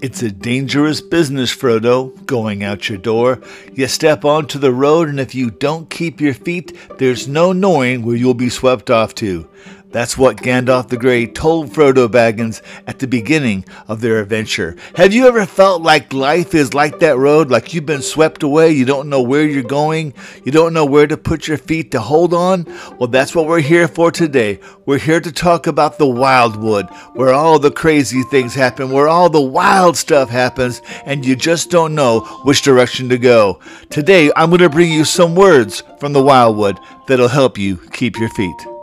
It's 0.00 0.22
a 0.22 0.30
dangerous 0.30 1.00
business, 1.00 1.52
Frodo, 1.52 2.24
going 2.24 2.62
out 2.62 2.88
your 2.88 2.98
door. 2.98 3.40
You 3.74 3.88
step 3.88 4.24
onto 4.24 4.56
the 4.56 4.72
road, 4.72 5.08
and 5.08 5.18
if 5.18 5.34
you 5.34 5.50
don't 5.50 5.90
keep 5.90 6.20
your 6.20 6.34
feet, 6.34 6.72
there's 6.98 7.26
no 7.26 7.52
knowing 7.52 8.02
where 8.02 8.14
you'll 8.14 8.34
be 8.34 8.48
swept 8.48 8.90
off 8.90 9.12
to. 9.16 9.48
That's 9.90 10.18
what 10.18 10.36
Gandalf 10.36 10.88
the 10.88 10.98
Grey 10.98 11.26
told 11.26 11.70
Frodo 11.70 12.08
Baggins 12.08 12.60
at 12.86 12.98
the 12.98 13.06
beginning 13.06 13.64
of 13.86 14.02
their 14.02 14.20
adventure. 14.20 14.76
Have 14.96 15.14
you 15.14 15.26
ever 15.26 15.46
felt 15.46 15.80
like 15.80 16.12
life 16.12 16.54
is 16.54 16.74
like 16.74 16.98
that 16.98 17.16
road, 17.16 17.50
like 17.50 17.72
you've 17.72 17.86
been 17.86 18.02
swept 18.02 18.42
away, 18.42 18.70
you 18.70 18.84
don't 18.84 19.08
know 19.08 19.22
where 19.22 19.46
you're 19.46 19.62
going, 19.62 20.12
you 20.44 20.52
don't 20.52 20.74
know 20.74 20.84
where 20.84 21.06
to 21.06 21.16
put 21.16 21.48
your 21.48 21.56
feet 21.56 21.90
to 21.92 22.00
hold 22.00 22.34
on? 22.34 22.66
Well, 22.98 23.08
that's 23.08 23.34
what 23.34 23.46
we're 23.46 23.62
here 23.62 23.88
for 23.88 24.10
today. 24.10 24.60
We're 24.84 24.98
here 24.98 25.22
to 25.22 25.32
talk 25.32 25.66
about 25.66 25.96
the 25.96 26.06
Wildwood, 26.06 26.90
where 27.14 27.32
all 27.32 27.58
the 27.58 27.70
crazy 27.70 28.22
things 28.24 28.54
happen, 28.54 28.90
where 28.90 29.08
all 29.08 29.30
the 29.30 29.40
wild 29.40 29.96
stuff 29.96 30.28
happens, 30.28 30.82
and 31.06 31.24
you 31.24 31.34
just 31.34 31.70
don't 31.70 31.94
know 31.94 32.20
which 32.44 32.60
direction 32.60 33.08
to 33.08 33.16
go. 33.16 33.60
Today, 33.88 34.30
I'm 34.36 34.50
going 34.50 34.60
to 34.60 34.68
bring 34.68 34.92
you 34.92 35.06
some 35.06 35.34
words 35.34 35.82
from 35.98 36.12
the 36.12 36.22
Wildwood 36.22 36.78
that'll 37.06 37.28
help 37.28 37.56
you 37.56 37.78
keep 37.92 38.18
your 38.18 38.28
feet. 38.30 38.77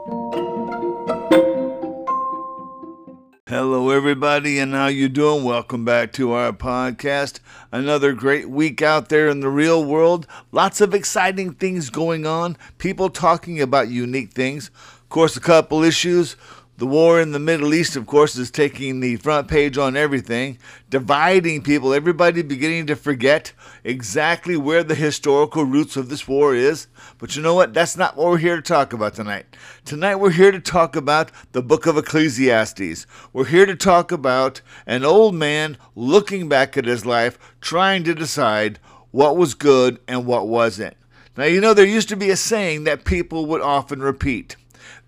Hello, 3.47 3.91
everybody, 3.91 4.57
and 4.57 4.73
how 4.73 4.87
you 4.87 5.07
doing? 5.07 5.43
Welcome 5.43 5.85
back 5.85 6.11
to 6.13 6.31
our 6.31 6.51
podcast. 6.51 7.39
Another 7.71 8.11
great 8.11 8.49
week 8.49 8.81
out 8.81 9.09
there 9.09 9.27
in 9.27 9.41
the 9.41 9.49
real 9.49 9.85
world. 9.85 10.25
Lots 10.51 10.81
of 10.81 10.95
exciting 10.95 11.53
things 11.53 11.91
going 11.91 12.25
on. 12.25 12.57
People 12.79 13.07
talking 13.11 13.61
about 13.61 13.87
unique 13.87 14.31
things. 14.31 14.69
Of 14.69 15.09
course, 15.09 15.37
a 15.37 15.41
couple 15.41 15.83
issues. 15.83 16.35
The 16.77 16.85
war 16.85 17.21
in 17.21 17.31
the 17.31 17.39
Middle 17.39 17.73
East, 17.73 17.95
of 17.95 18.05
course, 18.05 18.35
is 18.35 18.51
taking 18.51 18.99
the 18.99 19.15
front 19.15 19.47
page 19.47 19.77
on 19.77 19.95
everything, 19.95 20.57
dividing 20.89 21.61
people, 21.61 21.93
everybody 21.93 22.41
beginning 22.41 22.85
to 22.87 22.97
forget 22.97 23.53
exactly 23.85 24.57
where 24.57 24.83
the 24.83 24.93
historical 24.93 25.63
roots 25.63 25.95
of 25.95 26.09
this 26.09 26.27
war 26.27 26.53
is. 26.53 26.87
But 27.17 27.33
you 27.33 27.41
know 27.41 27.53
what? 27.53 27.73
That's 27.73 27.95
not 27.95 28.17
what 28.17 28.27
we're 28.27 28.39
here 28.39 28.57
to 28.57 28.61
talk 28.61 28.91
about 28.91 29.13
tonight. 29.13 29.45
Tonight, 29.85 30.15
we're 30.15 30.31
here 30.31 30.51
to 30.51 30.59
talk 30.59 30.97
about 30.97 31.31
the 31.53 31.63
book 31.63 31.85
of 31.85 31.95
Ecclesiastes. 31.95 33.07
We're 33.31 33.45
here 33.45 33.65
to 33.65 33.75
talk 33.77 34.11
about 34.11 34.59
an 34.85 35.05
old 35.05 35.33
man 35.33 35.77
looking 35.95 36.49
back 36.49 36.75
at 36.75 36.83
his 36.83 37.05
life, 37.05 37.39
trying 37.61 38.03
to 38.03 38.13
decide 38.13 38.79
what 39.11 39.37
was 39.37 39.53
good 39.53 40.01
and 40.09 40.25
what 40.25 40.49
wasn't. 40.49 40.97
Now, 41.37 41.45
you 41.45 41.61
know, 41.61 41.73
there 41.73 41.85
used 41.85 42.09
to 42.09 42.17
be 42.17 42.31
a 42.31 42.35
saying 42.35 42.83
that 42.83 43.05
people 43.05 43.45
would 43.45 43.61
often 43.61 44.01
repeat. 44.01 44.57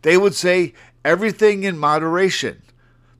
They 0.03 0.17
would 0.17 0.35
say, 0.35 0.73
everything 1.07 1.63
in 1.63 1.77
moderation. 1.77 2.61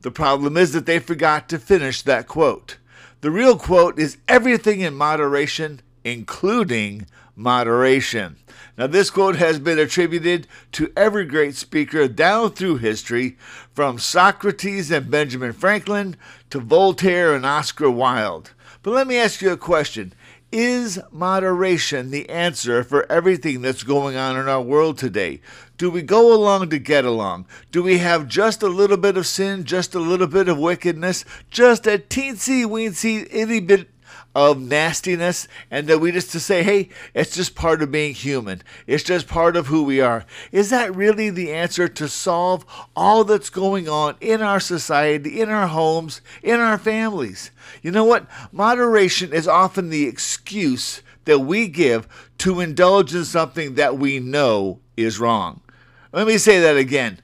The 0.01 0.11
problem 0.11 0.57
is 0.57 0.73
that 0.73 0.85
they 0.85 0.99
forgot 0.99 1.47
to 1.47 1.57
finish 1.57 2.01
that 2.01 2.27
quote. 2.27 2.75
The 3.21 3.31
real 3.31 3.57
quote 3.57 3.97
is 3.97 4.17
everything 4.27 4.81
in 4.81 4.93
moderation, 4.93 5.79
including 6.03 7.07
moderation. 7.33 8.35
Now, 8.77 8.87
this 8.87 9.09
quote 9.09 9.37
has 9.37 9.57
been 9.57 9.79
attributed 9.79 10.47
to 10.73 10.91
every 10.97 11.23
great 11.23 11.55
speaker 11.55 12.09
down 12.09 12.51
through 12.51 12.77
history, 12.77 13.37
from 13.73 13.99
Socrates 13.99 14.91
and 14.91 15.09
Benjamin 15.09 15.53
Franklin 15.53 16.17
to 16.49 16.59
Voltaire 16.59 17.33
and 17.33 17.45
Oscar 17.45 17.89
Wilde. 17.89 18.51
But 18.83 18.91
let 18.91 19.07
me 19.07 19.17
ask 19.17 19.41
you 19.41 19.51
a 19.51 19.57
question 19.57 20.13
is 20.51 20.99
moderation 21.11 22.11
the 22.11 22.29
answer 22.29 22.83
for 22.83 23.09
everything 23.11 23.61
that's 23.61 23.83
going 23.83 24.15
on 24.15 24.37
in 24.37 24.47
our 24.47 24.61
world 24.61 24.97
today? 24.97 25.41
Do 25.77 25.91
we 25.91 26.01
go 26.01 26.33
along 26.33 26.69
to 26.69 26.79
get 26.79 27.05
along? 27.05 27.45
Do 27.71 27.83
we 27.83 27.99
have 27.99 28.27
just 28.27 28.63
a 28.63 28.67
little 28.67 28.97
bit 28.97 29.17
of 29.17 29.27
sin, 29.27 29.63
just 29.63 29.93
a 29.93 29.99
little 29.99 30.27
bit 30.27 30.47
of 30.47 30.57
wickedness, 30.57 31.25
just 31.51 31.85
a 31.85 31.97
teensy 31.97 32.65
weensy 32.65 33.27
itty 33.29 33.59
bit 33.59 33.89
of 34.37 34.61
nastiness 34.61 35.47
and 35.71 35.87
that 35.87 35.97
we 35.97 36.11
just 36.11 36.31
to 36.31 36.39
say, 36.39 36.61
hey, 36.61 36.89
it's 37.15 37.35
just 37.35 37.55
part 37.55 37.81
of 37.81 37.91
being 37.91 38.13
human. 38.13 38.61
It's 38.85 39.03
just 39.03 39.27
part 39.27 39.55
of 39.55 39.65
who 39.65 39.81
we 39.81 39.99
are. 39.99 40.25
Is 40.51 40.69
that 40.69 40.95
really 40.95 41.31
the 41.31 41.51
answer 41.51 41.87
to 41.87 42.07
solve 42.07 42.63
all 42.95 43.23
that's 43.23 43.49
going 43.49 43.89
on 43.89 44.15
in 44.21 44.43
our 44.43 44.59
society, 44.59 45.41
in 45.41 45.49
our 45.49 45.65
homes, 45.65 46.21
in 46.43 46.59
our 46.59 46.77
families? 46.77 47.49
You 47.81 47.89
know 47.89 48.03
what? 48.03 48.27
Moderation 48.51 49.33
is 49.33 49.47
often 49.47 49.89
the 49.89 50.05
excuse 50.05 51.01
that 51.25 51.39
we 51.39 51.67
give 51.67 52.07
to 52.37 52.59
indulge 52.59 53.15
in 53.15 53.25
something 53.25 53.73
that 53.73 53.97
we 53.97 54.19
know 54.19 54.81
is 54.95 55.19
wrong. 55.19 55.61
Let 56.13 56.27
me 56.27 56.37
say 56.37 56.59
that 56.59 56.77
again. 56.77 57.21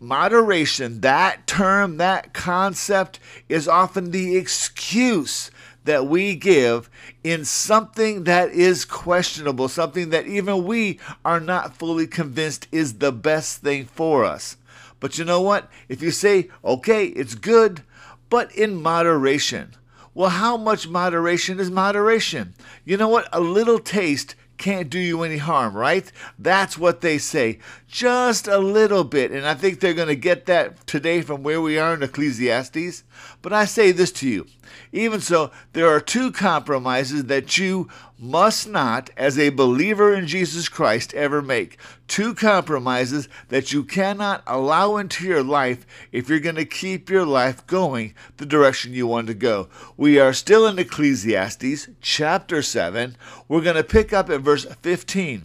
Moderation, 0.00 1.02
that 1.02 1.46
term, 1.46 1.98
that 1.98 2.32
concept, 2.32 3.18
is 3.50 3.68
often 3.68 4.12
the 4.12 4.36
excuse 4.36 5.50
that 5.84 6.06
we 6.06 6.34
give 6.34 6.90
in 7.22 7.44
something 7.44 8.24
that 8.24 8.50
is 8.50 8.84
questionable, 8.84 9.68
something 9.68 10.10
that 10.10 10.26
even 10.26 10.64
we 10.64 10.98
are 11.24 11.40
not 11.40 11.76
fully 11.76 12.06
convinced 12.06 12.66
is 12.72 12.94
the 12.94 13.12
best 13.12 13.62
thing 13.62 13.84
for 13.84 14.24
us. 14.24 14.56
But 15.00 15.18
you 15.18 15.24
know 15.24 15.40
what? 15.40 15.70
If 15.88 16.02
you 16.02 16.10
say, 16.10 16.48
okay, 16.64 17.06
it's 17.06 17.34
good, 17.34 17.82
but 18.30 18.54
in 18.54 18.82
moderation. 18.82 19.74
Well, 20.14 20.30
how 20.30 20.56
much 20.56 20.88
moderation 20.88 21.60
is 21.60 21.70
moderation? 21.70 22.54
You 22.84 22.96
know 22.96 23.08
what? 23.08 23.28
A 23.32 23.40
little 23.40 23.78
taste 23.78 24.34
can't 24.56 24.88
do 24.88 24.98
you 24.98 25.22
any 25.22 25.38
harm, 25.38 25.76
right? 25.76 26.10
That's 26.38 26.78
what 26.78 27.00
they 27.00 27.18
say. 27.18 27.58
Just 27.88 28.46
a 28.46 28.58
little 28.58 29.04
bit. 29.04 29.32
And 29.32 29.46
I 29.46 29.54
think 29.54 29.80
they're 29.80 29.94
going 29.94 30.08
to 30.08 30.16
get 30.16 30.46
that 30.46 30.86
today 30.86 31.22
from 31.22 31.42
where 31.42 31.60
we 31.60 31.78
are 31.78 31.94
in 31.94 32.02
Ecclesiastes. 32.02 33.02
But 33.42 33.52
I 33.52 33.64
say 33.64 33.92
this 33.92 34.12
to 34.12 34.28
you. 34.28 34.46
Even 34.92 35.20
so, 35.20 35.50
there 35.72 35.88
are 35.88 36.00
two 36.00 36.32
compromises 36.32 37.24
that 37.24 37.58
you 37.58 37.88
must 38.18 38.68
not, 38.68 39.10
as 39.16 39.38
a 39.38 39.50
believer 39.50 40.14
in 40.14 40.26
Jesus 40.26 40.68
Christ, 40.68 41.12
ever 41.14 41.42
make. 41.42 41.78
Two 42.06 42.34
compromises 42.34 43.28
that 43.48 43.72
you 43.72 43.84
cannot 43.84 44.42
allow 44.46 44.96
into 44.96 45.24
your 45.24 45.42
life 45.42 45.86
if 46.12 46.28
you're 46.28 46.38
going 46.38 46.54
to 46.56 46.64
keep 46.64 47.10
your 47.10 47.26
life 47.26 47.66
going 47.66 48.14
the 48.36 48.46
direction 48.46 48.92
you 48.92 49.06
want 49.06 49.26
to 49.26 49.34
go. 49.34 49.68
We 49.96 50.18
are 50.18 50.32
still 50.32 50.66
in 50.66 50.78
Ecclesiastes 50.78 51.88
chapter 52.00 52.62
7. 52.62 53.16
We're 53.48 53.60
going 53.60 53.76
to 53.76 53.84
pick 53.84 54.12
up 54.12 54.30
at 54.30 54.40
verse 54.40 54.64
15. 54.64 55.44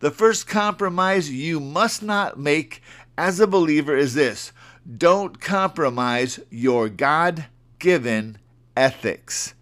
The 0.00 0.10
first 0.10 0.46
compromise 0.46 1.30
you 1.30 1.60
must 1.60 2.02
not 2.02 2.38
make 2.38 2.82
as 3.16 3.40
a 3.40 3.46
believer 3.46 3.96
is 3.96 4.14
this 4.14 4.52
don't 4.98 5.40
compromise 5.40 6.40
your 6.50 6.88
God 6.88 7.46
given 7.78 8.38
ethics. 8.76 9.54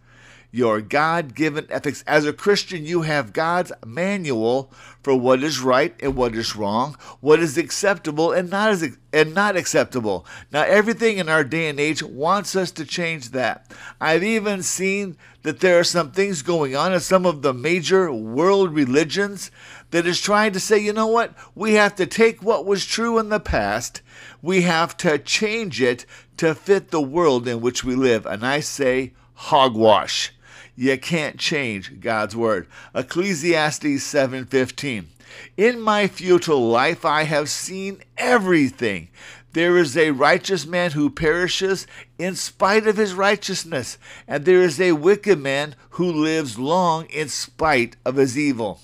Your 0.54 0.82
God 0.82 1.34
given 1.34 1.66
ethics. 1.70 2.04
As 2.06 2.26
a 2.26 2.32
Christian, 2.34 2.84
you 2.84 3.02
have 3.02 3.32
God's 3.32 3.72
manual 3.86 4.70
for 5.02 5.16
what 5.16 5.42
is 5.42 5.60
right 5.60 5.94
and 5.98 6.14
what 6.14 6.34
is 6.34 6.54
wrong, 6.54 6.94
what 7.20 7.40
is 7.40 7.56
acceptable 7.56 8.32
and 8.32 8.50
not 8.50 8.68
as 8.68 8.98
and 9.14 9.34
not 9.34 9.56
acceptable. 9.56 10.26
Now 10.52 10.64
everything 10.64 11.16
in 11.16 11.30
our 11.30 11.42
day 11.42 11.70
and 11.70 11.80
age 11.80 12.02
wants 12.02 12.54
us 12.54 12.70
to 12.72 12.84
change 12.84 13.30
that. 13.30 13.72
I've 13.98 14.22
even 14.22 14.62
seen 14.62 15.16
that 15.42 15.60
there 15.60 15.78
are 15.78 15.84
some 15.84 16.12
things 16.12 16.42
going 16.42 16.76
on 16.76 16.92
in 16.92 17.00
some 17.00 17.24
of 17.24 17.40
the 17.40 17.54
major 17.54 18.12
world 18.12 18.74
religions 18.74 19.50
that 19.90 20.06
is 20.06 20.20
trying 20.20 20.52
to 20.52 20.60
say, 20.60 20.78
you 20.78 20.92
know 20.92 21.06
what? 21.06 21.34
We 21.54 21.74
have 21.74 21.96
to 21.96 22.06
take 22.06 22.42
what 22.42 22.66
was 22.66 22.84
true 22.84 23.18
in 23.18 23.30
the 23.30 23.40
past, 23.40 24.02
we 24.42 24.62
have 24.62 24.98
to 24.98 25.18
change 25.18 25.80
it 25.80 26.04
to 26.36 26.54
fit 26.54 26.90
the 26.90 27.00
world 27.00 27.48
in 27.48 27.62
which 27.62 27.84
we 27.84 27.94
live. 27.94 28.26
And 28.26 28.44
I 28.44 28.60
say, 28.60 29.14
hogwash. 29.34 30.32
You 30.82 30.98
can't 30.98 31.38
change 31.38 32.00
God's 32.00 32.34
word. 32.34 32.66
Ecclesiastes 32.92 34.02
7:15. 34.02 35.10
In 35.56 35.80
my 35.80 36.08
futile 36.08 36.68
life 36.68 37.04
I 37.04 37.22
have 37.22 37.48
seen 37.48 38.02
everything. 38.18 39.06
There 39.52 39.78
is 39.78 39.96
a 39.96 40.10
righteous 40.10 40.66
man 40.66 40.90
who 40.90 41.08
perishes 41.08 41.86
in 42.18 42.34
spite 42.34 42.88
of 42.88 42.96
his 42.96 43.14
righteousness, 43.14 43.96
and 44.26 44.44
there 44.44 44.60
is 44.60 44.80
a 44.80 44.90
wicked 44.90 45.38
man 45.38 45.76
who 45.90 46.10
lives 46.10 46.58
long 46.58 47.06
in 47.10 47.28
spite 47.28 47.94
of 48.04 48.16
his 48.16 48.36
evil. 48.36 48.80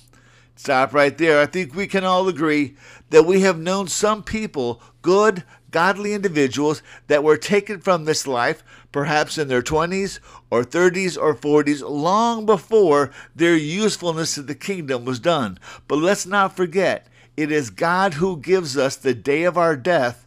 Stop 0.54 0.94
right 0.94 1.18
there. 1.18 1.40
I 1.40 1.46
think 1.46 1.74
we 1.74 1.88
can 1.88 2.04
all 2.04 2.28
agree 2.28 2.76
that 3.10 3.26
we 3.26 3.40
have 3.40 3.58
known 3.58 3.88
some 3.88 4.22
people, 4.22 4.80
good, 5.02 5.42
godly 5.70 6.12
individuals, 6.12 6.82
that 7.06 7.24
were 7.24 7.36
taken 7.36 7.80
from 7.80 8.04
this 8.04 8.26
life, 8.26 8.62
perhaps 8.92 9.38
in 9.38 9.48
their 9.48 9.62
20s 9.62 10.20
or 10.50 10.64
30s 10.64 11.20
or 11.20 11.34
40s, 11.34 11.82
long 11.88 12.46
before 12.46 13.10
their 13.34 13.56
usefulness 13.56 14.34
to 14.34 14.42
the 14.42 14.54
kingdom 14.54 15.04
was 15.04 15.20
done. 15.20 15.58
But 15.86 15.96
let's 15.96 16.26
not 16.26 16.56
forget, 16.56 17.06
it 17.36 17.50
is 17.50 17.70
God 17.70 18.14
who 18.14 18.36
gives 18.36 18.76
us 18.76 18.96
the 18.96 19.14
day 19.14 19.44
of 19.44 19.58
our 19.58 19.76
death 19.76 20.26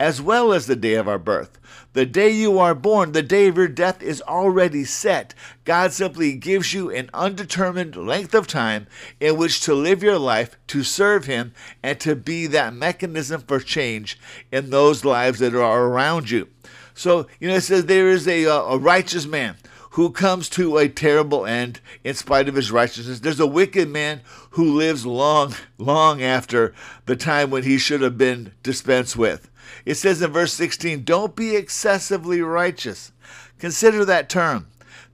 as 0.00 0.22
well 0.22 0.50
as 0.54 0.66
the 0.66 0.74
day 0.74 0.94
of 0.94 1.06
our 1.06 1.18
birth. 1.18 1.58
The 1.92 2.06
day 2.06 2.30
you 2.30 2.58
are 2.58 2.74
born, 2.74 3.12
the 3.12 3.22
day 3.22 3.48
of 3.48 3.58
your 3.58 3.68
death 3.68 4.02
is 4.02 4.22
already 4.22 4.82
set. 4.82 5.34
God 5.66 5.92
simply 5.92 6.32
gives 6.36 6.72
you 6.72 6.90
an 6.90 7.10
undetermined 7.12 7.94
length 7.94 8.34
of 8.34 8.46
time 8.46 8.86
in 9.20 9.36
which 9.36 9.60
to 9.62 9.74
live 9.74 10.02
your 10.02 10.18
life, 10.18 10.56
to 10.68 10.82
serve 10.82 11.26
Him, 11.26 11.52
and 11.82 12.00
to 12.00 12.16
be 12.16 12.46
that 12.46 12.72
mechanism 12.72 13.42
for 13.42 13.60
change 13.60 14.18
in 14.50 14.70
those 14.70 15.04
lives 15.04 15.38
that 15.40 15.54
are 15.54 15.84
around 15.84 16.30
you. 16.30 16.48
So, 16.94 17.26
you 17.38 17.48
know, 17.48 17.56
it 17.56 17.60
says 17.60 17.84
there 17.84 18.08
is 18.08 18.26
a, 18.26 18.46
uh, 18.46 18.62
a 18.62 18.78
righteous 18.78 19.26
man 19.26 19.56
who 19.90 20.10
comes 20.10 20.48
to 20.48 20.78
a 20.78 20.88
terrible 20.88 21.44
end 21.44 21.80
in 22.04 22.14
spite 22.14 22.48
of 22.48 22.54
his 22.54 22.72
righteousness. 22.72 23.20
There's 23.20 23.40
a 23.40 23.46
wicked 23.46 23.88
man 23.88 24.22
who 24.50 24.76
lives 24.76 25.04
long, 25.04 25.54
long 25.76 26.22
after 26.22 26.72
the 27.04 27.16
time 27.16 27.50
when 27.50 27.64
he 27.64 27.76
should 27.76 28.00
have 28.00 28.16
been 28.16 28.52
dispensed 28.62 29.16
with. 29.16 29.49
It 29.84 29.96
says 29.96 30.22
in 30.22 30.32
verse 30.32 30.52
16, 30.54 31.04
Don't 31.04 31.36
be 31.36 31.56
excessively 31.56 32.42
righteous. 32.42 33.12
Consider 33.58 34.04
that 34.04 34.28
term. 34.28 34.68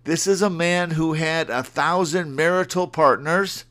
This 0.04 0.26
is 0.26 0.42
a 0.42 0.50
man 0.50 0.92
who 0.92 1.14
had 1.14 1.50
a 1.50 1.62
thousand 1.62 2.36
marital 2.36 2.86
partners 2.86 3.64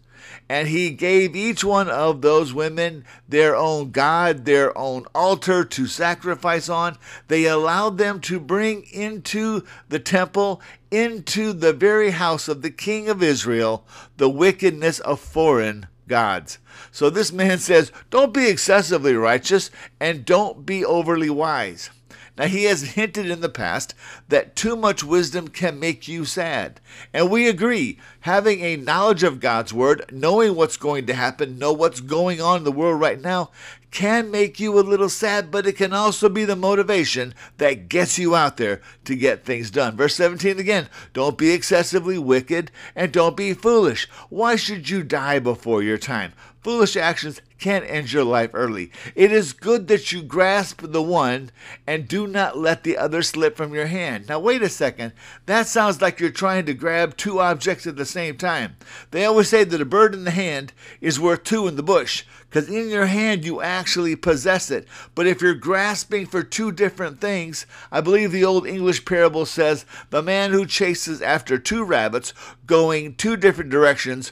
and 0.48 0.68
he 0.68 0.92
gave 0.92 1.36
each 1.36 1.64
one 1.64 1.90
of 1.90 2.22
those 2.22 2.54
women 2.54 3.04
their 3.28 3.56
own 3.56 3.92
God, 3.92 4.46
their 4.46 4.78
own 4.78 5.06
altar 5.16 5.64
to 5.64 5.88
sacrifice 5.88 6.70
on. 6.70 6.98
They 7.28 7.46
allowed 7.46 7.98
them 7.98 8.20
to 8.22 8.40
bring 8.40 8.84
into 8.84 9.64
the 9.90 10.00
temple, 10.00 10.62
into 10.92 11.52
the 11.54 11.74
very 11.74 12.12
house 12.12 12.48
of 12.48 12.62
the 12.62 12.70
king 12.70 13.10
of 13.10 13.24
Israel, 13.24 13.86
the 14.18 14.30
wickedness 14.30 15.00
of 15.00 15.20
foreign 15.20 15.88
gods. 16.08 16.60
So 16.92 17.10
this 17.10 17.32
man 17.32 17.60
says, 17.60 17.92
Don't 18.10 18.34
be 18.34 18.48
excessively 18.48 19.16
righteous 19.16 19.72
and 20.00 20.26
don't 20.26 20.66
be 20.66 20.84
overly 20.84 21.30
wise. 21.30 21.90
Now, 22.38 22.48
he 22.48 22.66
has 22.66 22.82
hinted 22.82 23.30
in 23.30 23.40
the 23.40 23.50
past 23.50 23.94
that 24.28 24.58
too 24.58 24.76
much 24.76 25.04
wisdom 25.04 25.48
can 25.48 25.80
make 25.80 26.08
you 26.08 26.26
sad. 26.26 26.82
And 27.14 27.32
we 27.32 27.48
agree, 27.48 27.98
having 28.22 28.60
a 28.60 28.76
knowledge 28.76 29.24
of 29.24 29.40
God's 29.40 29.74
word, 29.74 30.06
knowing 30.12 30.56
what's 30.56 30.76
going 30.76 31.06
to 31.06 31.14
happen, 31.14 31.58
know 31.58 31.72
what's 31.72 32.02
going 32.02 32.42
on 32.42 32.58
in 32.58 32.64
the 32.66 32.74
world 32.74 33.00
right 33.00 33.22
now, 33.22 33.52
can 33.96 34.30
make 34.30 34.60
you 34.60 34.78
a 34.78 34.82
little 34.82 35.08
sad, 35.08 35.50
but 35.50 35.66
it 35.66 35.78
can 35.78 35.94
also 35.94 36.28
be 36.28 36.44
the 36.44 36.56
motivation 36.58 37.34
that 37.60 37.88
gets 37.88 38.20
you 38.20 38.36
out 38.36 38.58
there 38.58 38.82
to 39.06 39.16
get 39.16 39.46
things 39.46 39.72
done. 39.72 39.96
Verse 39.96 40.16
17 40.16 40.60
again 40.60 40.90
Don't 41.14 41.38
be 41.38 41.52
excessively 41.52 42.18
wicked 42.18 42.72
and 42.94 43.14
don't 43.14 43.38
be 43.38 43.54
foolish. 43.54 44.10
Why 44.30 44.58
should 44.58 44.90
you 44.90 45.02
die 45.02 45.40
before 45.40 45.82
your 45.82 45.98
time? 45.98 46.34
Foolish 46.66 46.98
actions 46.98 47.44
can 47.60 47.84
end 47.84 48.12
your 48.12 48.24
life 48.24 48.50
early. 48.56 48.92
It 49.14 49.32
is 49.32 49.54
good 49.54 49.88
that 49.88 50.12
you 50.12 50.24
grasp 50.24 50.82
the 50.82 51.00
one 51.00 51.52
and 51.86 52.08
do 52.08 52.26
not 52.26 52.58
let 52.58 52.82
the 52.82 52.98
other 52.98 53.22
slip 53.22 53.56
from 53.56 53.76
your 53.76 53.86
hand. 53.86 54.28
Now, 54.28 54.40
wait 54.40 54.64
a 54.64 54.70
second. 54.70 55.14
That 55.46 55.68
sounds 55.68 56.02
like 56.02 56.20
you're 56.20 56.32
trying 56.32 56.66
to 56.66 56.74
grab 56.74 57.18
two 57.18 57.40
objects 57.40 57.86
at 57.86 57.98
the 57.98 58.04
same 58.06 58.38
time. 58.38 58.78
They 59.12 59.26
always 59.26 59.48
say 59.48 59.64
that 59.64 59.80
a 59.80 59.86
bird 59.86 60.16
in 60.16 60.24
the 60.24 60.32
hand 60.32 60.74
is 61.02 61.20
worth 61.20 61.44
two 61.44 61.68
in 61.68 61.76
the 61.76 61.84
bush 61.84 62.24
because 62.50 62.68
in 62.68 62.90
your 62.90 63.06
hand 63.06 63.46
you 63.46 63.62
actually 63.62 64.16
possess 64.16 64.72
it. 64.72 64.88
But 65.14 65.28
if 65.28 65.42
you're 65.42 65.54
grasping 65.54 66.26
for 66.26 66.42
two 66.42 66.72
different 66.72 67.22
things, 67.22 67.68
I 67.92 68.02
believe 68.02 68.32
the 68.32 68.46
old 68.46 68.66
English 68.66 69.06
parable 69.06 69.46
says 69.46 69.86
the 70.10 70.24
man 70.24 70.52
who 70.52 70.66
chases 70.66 71.22
after 71.22 71.58
two 71.58 71.84
rabbits 71.84 72.34
going 72.66 73.16
two 73.16 73.36
different 73.38 73.70
directions 73.70 74.32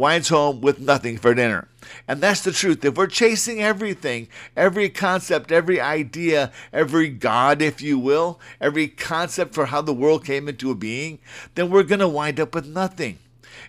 winds 0.00 0.30
home 0.30 0.62
with 0.62 0.80
nothing 0.80 1.18
for 1.18 1.34
dinner. 1.34 1.68
And 2.08 2.20
that's 2.20 2.40
the 2.40 2.52
truth. 2.52 2.84
If 2.84 2.96
we're 2.96 3.06
chasing 3.06 3.62
everything, 3.62 4.28
every 4.56 4.88
concept, 4.88 5.52
every 5.52 5.78
idea, 5.78 6.50
every 6.72 7.10
God, 7.10 7.60
if 7.60 7.82
you 7.82 7.98
will, 7.98 8.40
every 8.60 8.88
concept 8.88 9.54
for 9.54 9.66
how 9.66 9.82
the 9.82 9.92
world 9.92 10.24
came 10.24 10.48
into 10.48 10.74
being, 10.74 11.18
then 11.54 11.70
we're 11.70 11.82
going 11.82 12.00
to 12.00 12.08
wind 12.08 12.40
up 12.40 12.54
with 12.54 12.66
nothing. 12.66 13.18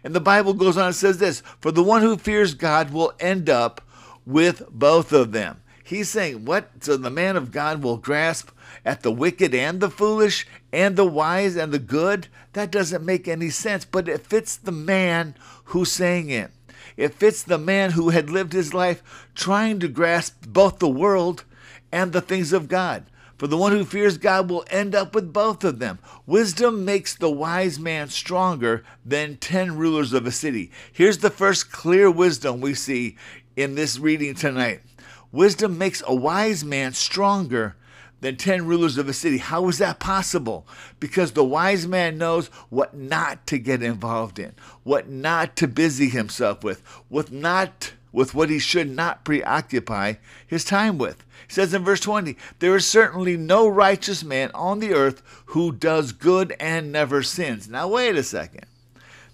And 0.04 0.16
the 0.16 0.22
Bible 0.22 0.54
goes 0.54 0.78
on 0.78 0.88
and 0.88 0.95
says 0.95 1.18
this 1.18 1.42
For 1.60 1.72
the 1.72 1.83
one 1.83 2.01
who 2.01 2.18
fears 2.18 2.54
God 2.54 2.92
will 2.92 3.13
end 3.19 3.50
up 3.50 3.81
with 4.25 4.63
both 4.72 5.12
of 5.12 5.34
them. 5.34 5.62
He's 5.84 6.10
saying, 6.10 6.45
What? 6.45 6.69
So 6.80 6.95
the 6.95 7.10
man 7.10 7.36
of 7.36 7.51
God 7.51 7.84
will 7.84 7.98
grasp 7.98 8.51
at 8.86 9.01
the 9.01 9.12
wicked 9.12 9.54
and 9.54 9.81
the 9.81 9.89
foolish 9.89 10.48
and 10.72 10.95
the 10.95 11.06
wise 11.06 11.56
and 11.56 11.72
the 11.74 11.80
good? 11.80 12.27
That 12.54 12.72
doesn't 12.72 13.06
make 13.06 13.27
any 13.27 13.50
sense, 13.50 13.86
but 13.86 14.07
it 14.07 14.25
fits 14.25 14.56
the 14.56 14.72
man 14.72 15.36
who's 15.72 15.92
sang 15.92 16.30
it. 16.30 16.52
It 16.98 17.14
fits 17.14 17.44
the 17.44 17.58
man 17.58 17.92
who 17.92 18.10
had 18.10 18.30
lived 18.30 18.54
his 18.54 18.74
life 18.74 19.30
trying 19.36 19.80
to 19.80 19.88
grasp 19.88 20.46
both 20.48 20.80
the 20.80 20.90
world 20.90 21.46
and 21.92 22.12
the 22.12 22.22
things 22.22 22.54
of 22.54 22.68
God. 22.68 23.06
For 23.38 23.48
the 23.48 23.58
one 23.58 23.72
who 23.72 23.86
fears 23.86 24.20
God 24.20 24.50
will 24.50 24.66
end 24.70 24.94
up 24.94 25.16
with 25.16 25.34
both 25.34 25.64
of 25.64 25.80
them. 25.80 25.98
Wisdom 26.28 26.86
makes 26.86 27.16
the 27.16 27.32
wise 27.32 27.80
man 27.80 28.10
stronger 28.10 28.84
than 29.04 29.38
ten 29.38 29.78
rulers 29.78 30.14
of 30.14 30.28
a 30.28 30.32
city. 30.32 30.70
Here's 30.94 31.18
the 31.18 31.32
first 31.32 31.72
clear 31.72 32.12
wisdom 32.12 32.62
we 32.62 32.76
see 32.76 33.18
in 33.56 33.74
this 33.74 33.98
reading 33.98 34.36
tonight. 34.36 34.82
Wisdom 35.32 35.78
makes 35.78 36.04
a 36.06 36.14
wise 36.14 36.64
man 36.64 36.94
stronger 36.94 37.76
than 38.22 38.38
10 38.38 38.66
rulers 38.66 38.98
of 38.98 39.10
a 39.10 39.14
city. 39.14 39.40
How 39.40 39.68
is 39.68 39.80
that 39.80 40.00
possible? 40.00 40.66
Because 41.00 41.32
the 41.32 41.44
wise 41.44 41.86
man 41.86 42.18
knows 42.18 42.48
what 42.70 42.96
not 42.96 43.46
to 43.48 43.58
get 43.58 43.84
involved 43.84 44.40
in, 44.40 44.54
what 44.84 45.10
not 45.10 45.56
to 45.58 45.68
busy 45.68 46.10
himself 46.10 46.64
with, 46.64 46.82
what 47.10 47.32
not 47.32 47.94
with 48.12 48.34
what 48.34 48.50
he 48.50 48.60
should 48.60 48.90
not 48.90 49.24
preoccupy 49.24 50.14
his 50.46 50.64
time 50.64 50.98
with. 50.98 51.24
He 51.48 51.54
says 51.54 51.74
in 51.74 51.84
verse 51.84 52.02
20, 52.02 52.36
There 52.60 52.76
is 52.76 52.86
certainly 52.86 53.38
no 53.38 53.68
righteous 53.68 54.24
man 54.24 54.52
on 54.54 54.80
the 54.80 54.94
earth 54.94 55.22
who 55.48 55.72
does 55.72 56.12
good 56.12 56.56
and 56.60 56.92
never 56.92 57.24
sins. 57.24 57.70
Now, 57.70 57.88
wait 57.88 58.16
a 58.16 58.24
second. 58.24 58.66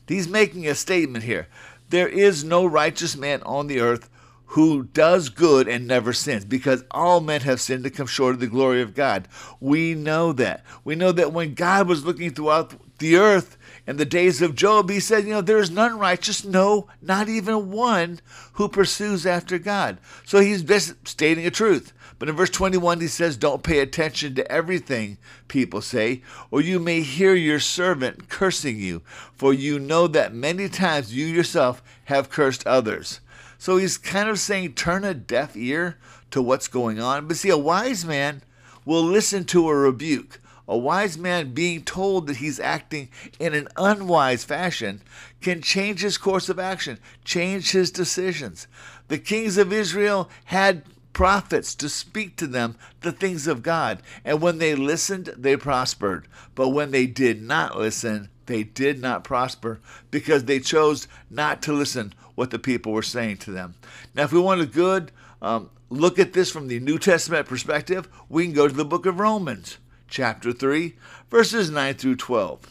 He's 0.08 0.28
making 0.28 0.68
a 0.68 0.76
statement 0.76 1.24
here. 1.24 1.48
There 1.90 2.08
is 2.08 2.44
no 2.44 2.66
righteous 2.66 3.18
man 3.18 3.42
on 3.44 3.68
the 3.68 3.80
earth 3.80 4.10
who 4.52 4.84
does 4.84 5.30
good 5.30 5.68
and 5.68 5.86
never 5.86 6.14
sins, 6.14 6.46
because 6.46 6.84
all 6.92 7.20
men 7.20 7.42
have 7.42 7.60
sinned 7.60 7.84
to 7.84 7.90
come 7.90 8.08
short 8.08 8.34
of 8.34 8.40
the 8.40 8.48
glory 8.48 8.82
of 8.82 8.96
God. 8.96 9.28
We 9.60 9.94
know 9.94 10.32
that. 10.34 10.64
We 10.84 10.96
know 10.96 11.12
that 11.12 11.34
when 11.34 11.54
God 11.54 11.88
was 11.88 12.06
looking 12.06 12.32
throughout 12.32 12.74
the 13.00 13.18
earth 13.18 13.58
in 13.86 13.98
the 13.98 14.06
days 14.06 14.42
of 14.42 14.56
Job, 14.56 14.90
he 14.90 15.00
said, 15.00 15.26
You 15.26 15.32
know, 15.32 15.42
there 15.42 15.60
is 15.60 15.70
none 15.70 16.00
righteous, 16.00 16.46
no, 16.46 16.88
not 17.02 17.28
even 17.28 17.72
one 17.72 18.22
who 18.54 18.70
pursues 18.70 19.26
after 19.26 19.60
God. 19.60 19.98
So 20.26 20.40
he's 20.40 20.64
just 20.64 21.08
stating 21.08 21.46
a 21.46 21.52
truth. 21.52 21.94
But 22.20 22.30
in 22.30 22.36
verse 22.36 22.50
21, 22.50 23.02
he 23.02 23.08
says, 23.08 23.38
Don't 23.38 23.64
pay 23.64 23.80
attention 23.80 24.34
to 24.36 24.52
everything 24.52 25.18
people 25.48 25.82
say, 25.82 26.24
or 26.50 26.62
you 26.62 26.80
may 26.80 27.02
hear 27.02 27.36
your 27.36 27.60
servant 27.60 28.30
cursing 28.30 28.78
you, 28.78 29.02
for 29.34 29.54
you 29.54 29.78
know 29.78 30.08
that 30.08 30.34
many 30.34 30.70
times 30.70 31.14
you 31.14 31.26
yourself 31.26 31.84
have 32.06 32.30
cursed 32.30 32.66
others. 32.66 33.20
So 33.58 33.78
he's 33.78 33.98
kind 33.98 34.30
of 34.30 34.40
saying, 34.40 34.74
turn 34.74 35.04
a 35.04 35.14
deaf 35.14 35.56
ear 35.56 35.98
to 36.32 36.42
what's 36.42 36.68
going 36.68 37.00
on. 37.00 37.28
But 37.28 37.38
see, 37.38 37.50
a 37.50 37.58
wise 37.58 38.06
man 38.06 38.44
will 38.86 39.04
listen 39.04 39.46
to 39.46 39.68
a 39.68 39.76
rebuke. 39.76 40.40
A 40.68 40.78
wise 40.78 41.18
man 41.18 41.54
being 41.54 41.84
told 41.84 42.28
that 42.28 42.38
he's 42.38 42.60
acting 42.60 43.10
in 43.40 43.54
an 43.54 43.70
unwise 43.78 44.44
fashion 44.44 45.02
can 45.42 45.62
change 45.62 46.02
his 46.02 46.18
course 46.18 46.50
of 46.50 46.60
action, 46.60 47.00
change 47.24 47.72
his 47.72 47.90
decisions. 47.90 48.68
The 49.08 49.18
kings 49.18 49.58
of 49.58 49.72
Israel 49.72 50.30
had 50.46 50.84
prophets 51.14 51.74
to 51.74 51.90
speak 51.90 52.36
to 52.36 52.48
them 52.48 52.76
the 53.02 53.12
things 53.12 53.48
of 53.48 53.64
God, 53.64 54.04
and 54.26 54.42
when 54.42 54.58
they 54.58 54.76
listened, 54.76 55.34
they 55.38 55.56
prospered. 55.56 56.28
But 56.54 56.70
when 56.70 56.92
they 56.92 57.08
did 57.08 57.42
not 57.42 57.78
listen, 57.78 58.30
they 58.48 58.64
did 58.64 59.02
not 59.02 59.24
prosper 59.24 59.80
because 60.10 60.46
they 60.46 60.60
chose 60.60 61.08
not 61.30 61.62
to 61.64 61.74
listen 61.74 62.14
what 62.36 62.52
the 62.52 62.60
people 62.60 62.92
were 62.92 63.02
saying 63.02 63.38
to 63.38 63.52
them. 63.52 63.76
Now, 64.16 64.24
if 64.24 64.34
we 64.34 64.40
want 64.40 64.62
a 64.62 64.66
good 64.66 65.12
um, 65.42 65.70
look 65.90 66.20
at 66.20 66.34
this 66.34 66.52
from 66.52 66.68
the 66.68 66.80
New 66.80 67.00
Testament 67.00 67.48
perspective, 67.48 68.10
we 68.30 68.46
can 68.46 68.54
go 68.54 68.68
to 68.68 68.74
the 68.74 68.86
book 68.86 69.06
of 69.06 69.20
Romans, 69.20 69.78
chapter 70.08 70.52
3, 70.52 70.96
verses 71.30 71.70
9 71.70 71.94
through 71.96 72.16
12. 72.16 72.62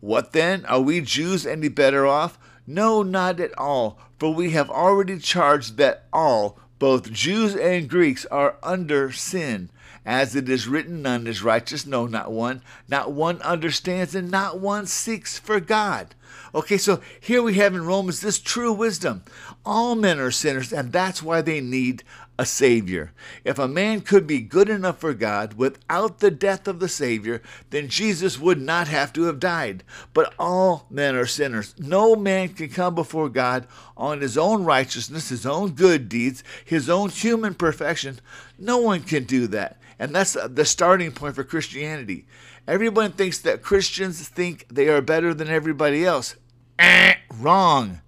What 0.00 0.32
then? 0.32 0.64
Are 0.66 0.80
we 0.80 1.00
Jews 1.00 1.46
any 1.46 1.68
better 1.68 2.06
off? 2.06 2.38
No, 2.66 3.02
not 3.02 3.40
at 3.40 3.56
all, 3.58 3.98
for 4.18 4.32
we 4.32 4.50
have 4.50 4.70
already 4.70 5.18
charged 5.18 5.76
that 5.76 6.06
all, 6.12 6.58
both 6.78 7.12
Jews 7.12 7.54
and 7.54 7.88
Greeks, 7.88 8.24
are 8.26 8.56
under 8.62 9.12
sin. 9.12 9.70
As 10.04 10.34
it 10.34 10.48
is 10.48 10.66
written, 10.66 11.02
none 11.02 11.26
is 11.26 11.42
righteous, 11.42 11.86
no, 11.86 12.06
not 12.06 12.32
one. 12.32 12.62
Not 12.88 13.12
one 13.12 13.40
understands, 13.42 14.14
and 14.14 14.30
not 14.30 14.58
one 14.58 14.86
seeks 14.86 15.38
for 15.38 15.60
God. 15.60 16.14
Okay, 16.54 16.76
so 16.76 17.00
here 17.20 17.42
we 17.42 17.54
have 17.54 17.74
in 17.74 17.86
Romans 17.86 18.20
this 18.20 18.40
true 18.40 18.72
wisdom. 18.72 19.22
All 19.64 19.94
men 19.94 20.18
are 20.18 20.30
sinners, 20.30 20.72
and 20.72 20.92
that's 20.92 21.22
why 21.22 21.40
they 21.40 21.60
need 21.60 22.02
a 22.38 22.46
Savior. 22.46 23.12
If 23.44 23.58
a 23.58 23.68
man 23.68 24.00
could 24.00 24.26
be 24.26 24.40
good 24.40 24.68
enough 24.68 24.98
for 24.98 25.14
God 25.14 25.54
without 25.54 26.18
the 26.18 26.30
death 26.30 26.66
of 26.66 26.80
the 26.80 26.88
Savior, 26.88 27.42
then 27.70 27.88
Jesus 27.88 28.38
would 28.38 28.60
not 28.60 28.88
have 28.88 29.12
to 29.12 29.24
have 29.24 29.38
died. 29.38 29.84
But 30.14 30.34
all 30.38 30.86
men 30.90 31.14
are 31.14 31.26
sinners. 31.26 31.74
No 31.78 32.16
man 32.16 32.48
can 32.48 32.68
come 32.70 32.94
before 32.94 33.28
God 33.28 33.66
on 33.96 34.20
his 34.20 34.38
own 34.38 34.64
righteousness, 34.64 35.28
his 35.28 35.46
own 35.46 35.72
good 35.72 36.08
deeds, 36.08 36.42
his 36.64 36.88
own 36.88 37.10
human 37.10 37.54
perfection. 37.54 38.18
No 38.58 38.78
one 38.78 39.02
can 39.02 39.24
do 39.24 39.46
that. 39.48 39.78
And 39.98 40.14
that's 40.14 40.36
the 40.48 40.64
starting 40.64 41.12
point 41.12 41.34
for 41.34 41.44
Christianity. 41.44 42.26
Everyone 42.66 43.12
thinks 43.12 43.38
that 43.40 43.62
Christians 43.62 44.28
think 44.28 44.66
they 44.68 44.88
are 44.88 45.00
better 45.00 45.34
than 45.34 45.48
everybody 45.48 46.04
else. 46.04 46.36
Eh, 46.78 47.14
wrong. 47.34 48.00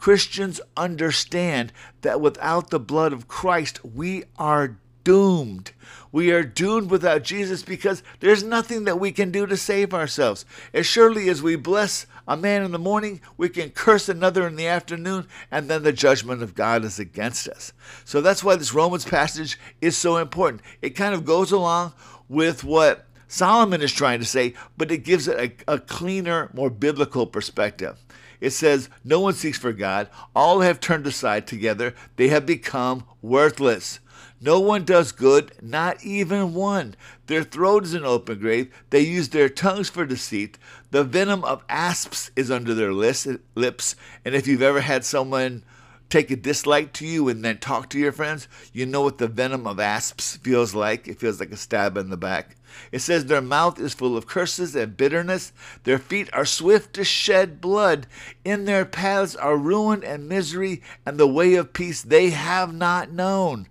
Christians 0.00 0.62
understand 0.78 1.74
that 2.00 2.22
without 2.22 2.70
the 2.70 2.80
blood 2.80 3.12
of 3.12 3.28
Christ, 3.28 3.84
we 3.84 4.24
are 4.38 4.78
doomed. 5.04 5.72
We 6.10 6.30
are 6.30 6.42
doomed 6.42 6.90
without 6.90 7.22
Jesus 7.22 7.62
because 7.62 8.02
there's 8.20 8.42
nothing 8.42 8.84
that 8.84 8.98
we 8.98 9.12
can 9.12 9.30
do 9.30 9.46
to 9.46 9.58
save 9.58 9.92
ourselves. 9.92 10.46
As 10.72 10.86
surely 10.86 11.28
as 11.28 11.42
we 11.42 11.54
bless 11.54 12.06
a 12.26 12.34
man 12.34 12.62
in 12.62 12.72
the 12.72 12.78
morning, 12.78 13.20
we 13.36 13.50
can 13.50 13.68
curse 13.68 14.08
another 14.08 14.46
in 14.46 14.56
the 14.56 14.66
afternoon, 14.66 15.26
and 15.50 15.68
then 15.68 15.82
the 15.82 15.92
judgment 15.92 16.42
of 16.42 16.54
God 16.54 16.82
is 16.82 16.98
against 16.98 17.46
us. 17.48 17.74
So 18.06 18.22
that's 18.22 18.42
why 18.42 18.56
this 18.56 18.72
Romans 18.72 19.04
passage 19.04 19.58
is 19.82 19.98
so 19.98 20.16
important. 20.16 20.62
It 20.80 20.90
kind 20.90 21.14
of 21.14 21.26
goes 21.26 21.52
along 21.52 21.92
with 22.26 22.64
what 22.64 23.06
Solomon 23.28 23.82
is 23.82 23.92
trying 23.92 24.20
to 24.20 24.24
say, 24.24 24.54
but 24.78 24.90
it 24.90 25.04
gives 25.04 25.28
it 25.28 25.62
a, 25.68 25.74
a 25.74 25.78
cleaner, 25.78 26.48
more 26.54 26.70
biblical 26.70 27.26
perspective. 27.26 27.98
It 28.40 28.50
says, 28.50 28.88
No 29.04 29.20
one 29.20 29.34
seeks 29.34 29.58
for 29.58 29.72
God. 29.72 30.08
All 30.34 30.60
have 30.60 30.80
turned 30.80 31.06
aside 31.06 31.46
together. 31.46 31.94
They 32.16 32.28
have 32.28 32.46
become 32.46 33.04
worthless. 33.22 34.00
No 34.42 34.58
one 34.58 34.84
does 34.84 35.12
good, 35.12 35.52
not 35.60 36.02
even 36.02 36.54
one. 36.54 36.94
Their 37.26 37.44
throat 37.44 37.84
is 37.84 37.92
an 37.92 38.06
open 38.06 38.38
grave. 38.38 38.72
They 38.88 39.00
use 39.00 39.28
their 39.28 39.50
tongues 39.50 39.90
for 39.90 40.06
deceit. 40.06 40.56
The 40.92 41.04
venom 41.04 41.44
of 41.44 41.62
asps 41.68 42.30
is 42.34 42.50
under 42.50 42.72
their 42.74 42.92
lips. 42.92 43.96
And 44.24 44.34
if 44.34 44.46
you've 44.46 44.62
ever 44.62 44.80
had 44.80 45.04
someone 45.04 45.62
take 46.10 46.30
a 46.30 46.36
dislike 46.36 46.92
to 46.94 47.06
you 47.06 47.28
and 47.28 47.44
then 47.44 47.58
talk 47.58 47.88
to 47.88 47.98
your 47.98 48.12
friends, 48.12 48.48
you 48.72 48.84
know 48.84 49.00
what 49.00 49.18
the 49.18 49.28
venom 49.28 49.66
of 49.66 49.80
asps 49.80 50.36
feels 50.36 50.74
like. 50.74 51.08
It 51.08 51.18
feels 51.18 51.40
like 51.40 51.52
a 51.52 51.56
stab 51.56 51.96
in 51.96 52.10
the 52.10 52.16
back. 52.16 52.56
It 52.92 52.98
says 52.98 53.26
their 53.26 53.40
mouth 53.40 53.80
is 53.80 53.94
full 53.94 54.16
of 54.16 54.26
curses 54.26 54.76
and 54.76 54.96
bitterness. 54.96 55.52
Their 55.84 55.98
feet 55.98 56.28
are 56.32 56.44
swift 56.44 56.92
to 56.94 57.04
shed 57.04 57.60
blood. 57.60 58.06
In 58.44 58.64
their 58.64 58.84
paths 58.84 59.36
are 59.36 59.56
ruin 59.56 60.04
and 60.04 60.28
misery, 60.28 60.82
and 61.06 61.18
the 61.18 61.26
way 61.26 61.54
of 61.54 61.72
peace 61.72 62.02
they 62.02 62.30
have 62.30 62.74
not 62.74 63.10
known. 63.10 63.68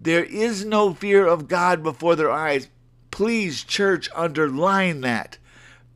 There 0.00 0.24
is 0.24 0.64
no 0.64 0.94
fear 0.94 1.26
of 1.26 1.48
God 1.48 1.82
before 1.82 2.14
their 2.14 2.30
eyes. 2.30 2.68
Please, 3.10 3.64
church, 3.64 4.08
underline 4.14 5.00
that. 5.00 5.38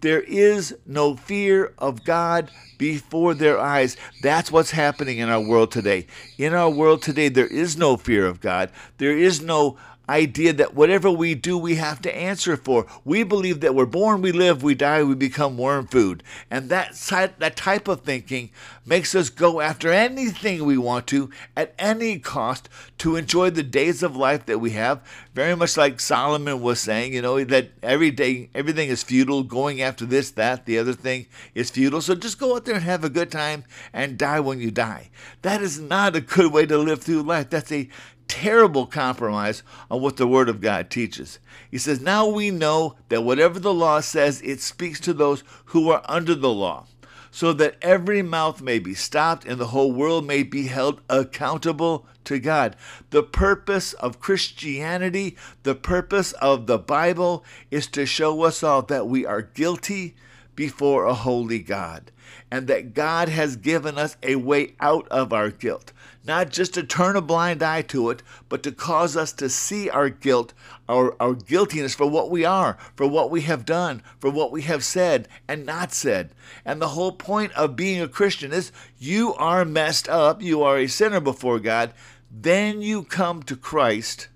There 0.03 0.21
is 0.21 0.77
no 0.85 1.17
fear 1.17 1.73
of 1.79 2.05
God 2.05 2.51
before 2.77 3.35
their 3.35 3.59
eyes. 3.59 3.97
That's 4.21 4.51
what's 4.51 4.73
happening 4.73 5.19
in 5.19 5.29
our 5.29 5.41
world 5.41 5.71
today. 5.71 6.09
In 6.37 6.55
our 6.55 6.69
world 6.69 7.03
today, 7.03 7.29
there 7.29 7.47
is 7.47 7.77
no 7.77 7.97
fear 7.97 8.27
of 8.27 8.41
God. 8.41 8.71
There 8.99 9.17
is 9.17 9.41
no 9.41 9.79
idea 10.09 10.53
that 10.53 10.75
whatever 10.75 11.11
we 11.11 11.35
do, 11.35 11.57
we 11.57 11.77
have 11.77 12.03
to 12.03 12.17
answer 12.17 12.57
for. 12.57 12.87
We 13.05 13.23
believe 13.23 13.61
that 13.61 13.75
we're 13.75 13.87
born, 13.87 14.23
we 14.23 14.33
live, 14.33 14.63
we 14.63 14.75
die, 14.75 15.03
we 15.03 15.15
become 15.15 15.57
worm 15.57 15.87
food. 15.87 16.23
And 16.51 16.69
that, 16.71 16.95
that 17.39 17.57
type 17.57 17.89
of 17.89 18.03
thinking 18.03 18.51
makes 18.85 19.15
us 19.15 19.31
go 19.31 19.61
after 19.61 19.93
anything 19.93 20.65
we 20.65 20.77
want 20.77 21.07
to 21.09 21.31
at 21.57 21.75
any 21.79 22.19
cost 22.19 22.69
to 22.99 23.17
enjoy 23.17 23.51
the 23.51 23.63
days 23.63 24.03
of 24.03 24.17
life 24.17 24.47
that 24.47 24.59
we 24.59 24.71
have. 24.71 25.01
Very 25.35 25.55
much 25.55 25.77
like 25.77 26.01
Solomon 26.01 26.61
was 26.61 26.81
saying, 26.81 27.15
you 27.15 27.23
know, 27.23 27.43
that 27.45 27.71
every 27.83 28.11
day, 28.11 28.51
everything 28.55 28.89
is 28.89 29.03
futile. 29.03 29.43
Going 29.43 29.81
after 29.81 30.05
this, 30.05 30.31
that, 30.33 30.67
the 30.67 30.79
other 30.79 30.93
thing 30.93 31.27
is 31.55 31.71
futile. 31.71 32.01
So 32.01 32.15
just 32.15 32.39
go 32.39 32.57
out 32.57 32.65
there 32.65 32.75
and 32.75 32.85
have 32.85 33.05
a 33.05 33.11
good 33.11 33.31
time 33.31 33.65
and 33.93 34.19
die 34.19 34.41
when 34.41 34.61
you 34.61 34.71
die. 34.71 35.11
That 35.43 35.63
is 35.63 35.79
not 35.79 36.17
a 36.17 36.21
good 36.21 36.53
way 36.53 36.67
to 36.67 36.79
live 36.79 37.03
through 37.03 37.23
life. 37.23 37.51
That's 37.51 37.73
a 37.73 37.89
terrible 38.33 38.87
compromise 38.87 39.63
on 39.91 40.01
what 40.01 40.17
the 40.17 40.27
Word 40.27 40.49
of 40.49 40.63
God 40.63 40.89
teaches. 40.89 41.39
He 41.71 41.77
says, 41.77 42.01
Now 42.01 42.27
we 42.27 42.51
know 42.51 42.97
that 43.11 43.25
whatever 43.25 43.61
the 43.61 43.75
law 43.75 44.01
says, 44.01 44.41
it 44.41 44.63
speaks 44.63 44.99
to 45.01 45.13
those 45.13 45.45
who 45.67 45.91
are 45.91 46.01
under 46.07 46.35
the 46.35 46.49
law, 46.49 46.87
so 47.31 47.53
that 47.53 47.77
every 47.83 48.23
mouth 48.23 48.63
may 48.63 48.79
be 48.79 48.95
stopped 48.95 49.45
and 49.45 49.61
the 49.61 49.67
whole 49.67 49.93
world 49.93 50.27
may 50.27 50.43
be 50.43 50.69
held 50.69 51.03
accountable 51.11 52.07
to 52.25 52.39
God. 52.39 52.75
The 53.11 53.23
purpose 53.23 53.93
of 53.93 54.19
Christianity, 54.19 55.37
the 55.63 55.75
purpose 55.75 56.33
of 56.33 56.67
the 56.67 56.79
Bible, 56.79 57.45
is 57.71 57.87
to 57.89 58.07
show 58.07 58.45
us 58.45 58.63
all 58.63 58.81
that 58.81 59.07
we 59.07 59.27
are 59.27 59.43
guilty 59.43 60.15
before 60.55 61.05
a 61.05 61.15
holy 61.15 61.59
God 61.59 62.11
and 62.51 62.67
that 62.69 62.95
God 62.95 63.29
has 63.29 63.57
given 63.57 63.99
us 63.99 64.17
a 64.23 64.37
way 64.37 64.75
out 64.81 65.09
of 65.09 65.33
our 65.33 65.51
guilt 65.51 65.93
not 66.25 66.51
just 66.51 66.75
to 66.75 66.83
turn 66.83 67.17
a 67.17 67.21
blind 67.21 67.63
eye 67.63 67.83
to 67.83 68.11
it, 68.11 68.23
but 68.49 68.63
to 68.63 68.73
cause 68.73 69.17
us 69.17 69.33
to 69.33 69.49
see 69.49 69.91
our 69.91 70.09
guilt, 70.09 70.53
our, 70.89 71.17
our 71.21 71.35
guiltiness 71.35 71.95
for 71.95 72.07
what 72.07 72.31
we 72.31 72.45
are, 72.45 72.79
for 72.95 73.07
what 73.07 73.31
we 73.31 73.41
have 73.43 73.65
done, 73.65 74.03
for 74.21 74.31
what 74.31 74.53
we 74.53 74.63
have 74.63 74.85
said 74.85 75.27
and 75.49 75.67
not 75.67 75.93
said. 75.93 76.31
And 76.65 76.81
the 76.81 76.89
whole 76.89 77.13
point 77.13 77.53
of 77.53 77.77
being 77.77 78.01
a 78.01 78.09
Christian 78.09 78.53
is 78.53 78.73
you 78.99 79.35
are 79.35 79.65
messed 79.65 80.09
up, 80.09 80.43
you 80.43 80.63
are 80.63 80.79
a 80.79 80.87
sinner 80.87 81.21
before 81.21 81.59
God, 81.59 81.93
then 82.31 82.83
you 82.83 83.03
come 83.03 83.43
to 83.45 83.57
Christ. 83.57 84.29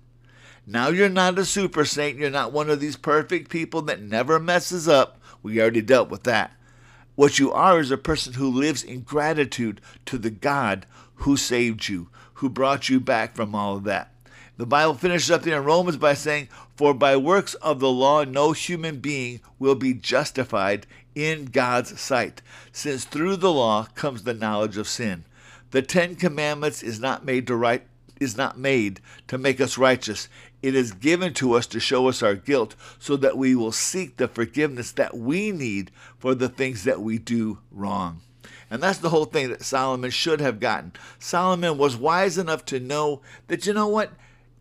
Now 0.65 0.89
you're 0.89 1.07
not 1.07 1.39
a 1.39 1.45
super 1.45 1.85
saint, 1.85 2.17
you're 2.17 2.29
not 2.29 2.51
one 2.51 2.69
of 2.69 2.81
these 2.81 2.97
perfect 2.97 3.49
people 3.49 3.81
that 3.83 4.01
never 4.01 4.39
messes 4.39 4.87
up. 4.87 5.16
We 5.43 5.61
already 5.61 5.81
dealt 5.81 6.09
with 6.09 6.23
that. 6.23 6.53
What 7.15 7.39
you 7.39 7.51
are 7.51 7.79
is 7.79 7.89
a 7.89 7.97
person 7.97 8.33
who 8.33 8.49
lives 8.49 8.83
in 8.83 9.01
gratitude 9.01 9.81
to 10.05 10.17
the 10.17 10.29
God 10.29 10.85
who 11.15 11.35
saved 11.35 11.87
you, 11.87 12.09
who 12.35 12.49
brought 12.49 12.89
you 12.89 12.99
back 12.99 13.35
from 13.35 13.55
all 13.55 13.77
of 13.77 13.83
that. 13.85 14.13
The 14.57 14.65
Bible 14.65 14.95
finishes 14.95 15.29
up 15.29 15.43
there 15.43 15.59
in 15.59 15.65
Romans 15.65 15.97
by 15.97 16.13
saying, 16.13 16.49
For 16.75 16.93
by 16.93 17.15
works 17.15 17.53
of 17.55 17.79
the 17.79 17.91
law 17.91 18.23
no 18.23 18.51
human 18.51 18.99
being 18.99 19.39
will 19.59 19.75
be 19.75 19.93
justified 19.93 20.85
in 21.15 21.45
God's 21.45 21.99
sight, 21.99 22.41
since 22.71 23.05
through 23.05 23.37
the 23.37 23.51
law 23.51 23.87
comes 23.95 24.23
the 24.23 24.33
knowledge 24.33 24.77
of 24.77 24.87
sin. 24.87 25.25
The 25.71 25.81
Ten 25.81 26.15
Commandments 26.15 26.81
is 26.81 26.99
not 26.99 27.25
made 27.25 27.47
to 27.47 27.55
right 27.55 27.83
is 28.19 28.35
not 28.37 28.57
made 28.57 28.99
to 29.27 29.37
make 29.37 29.61
us 29.61 29.77
righteous. 29.77 30.27
It 30.67 30.75
is 30.75 30.91
given 30.91 31.33
to 31.35 31.53
us 31.53 31.65
to 31.67 31.79
show 31.79 32.09
us 32.09 32.21
our 32.21 32.35
guilt 32.35 32.75
so 32.99 33.15
that 33.15 33.37
we 33.37 33.55
will 33.55 33.71
seek 33.71 34.17
the 34.17 34.27
forgiveness 34.27 34.91
that 34.91 35.15
we 35.15 35.53
need 35.53 35.91
for 36.19 36.35
the 36.35 36.49
things 36.49 36.83
that 36.83 36.99
we 36.99 37.19
do 37.19 37.59
wrong. 37.71 38.19
And 38.69 38.83
that's 38.83 38.97
the 38.99 39.11
whole 39.11 39.23
thing 39.23 39.47
that 39.47 39.63
Solomon 39.63 40.11
should 40.11 40.41
have 40.41 40.59
gotten. 40.59 40.91
Solomon 41.19 41.77
was 41.77 41.95
wise 41.95 42.37
enough 42.37 42.65
to 42.65 42.81
know 42.81 43.21
that, 43.47 43.65
you 43.65 43.71
know 43.71 43.87
what? 43.87 44.11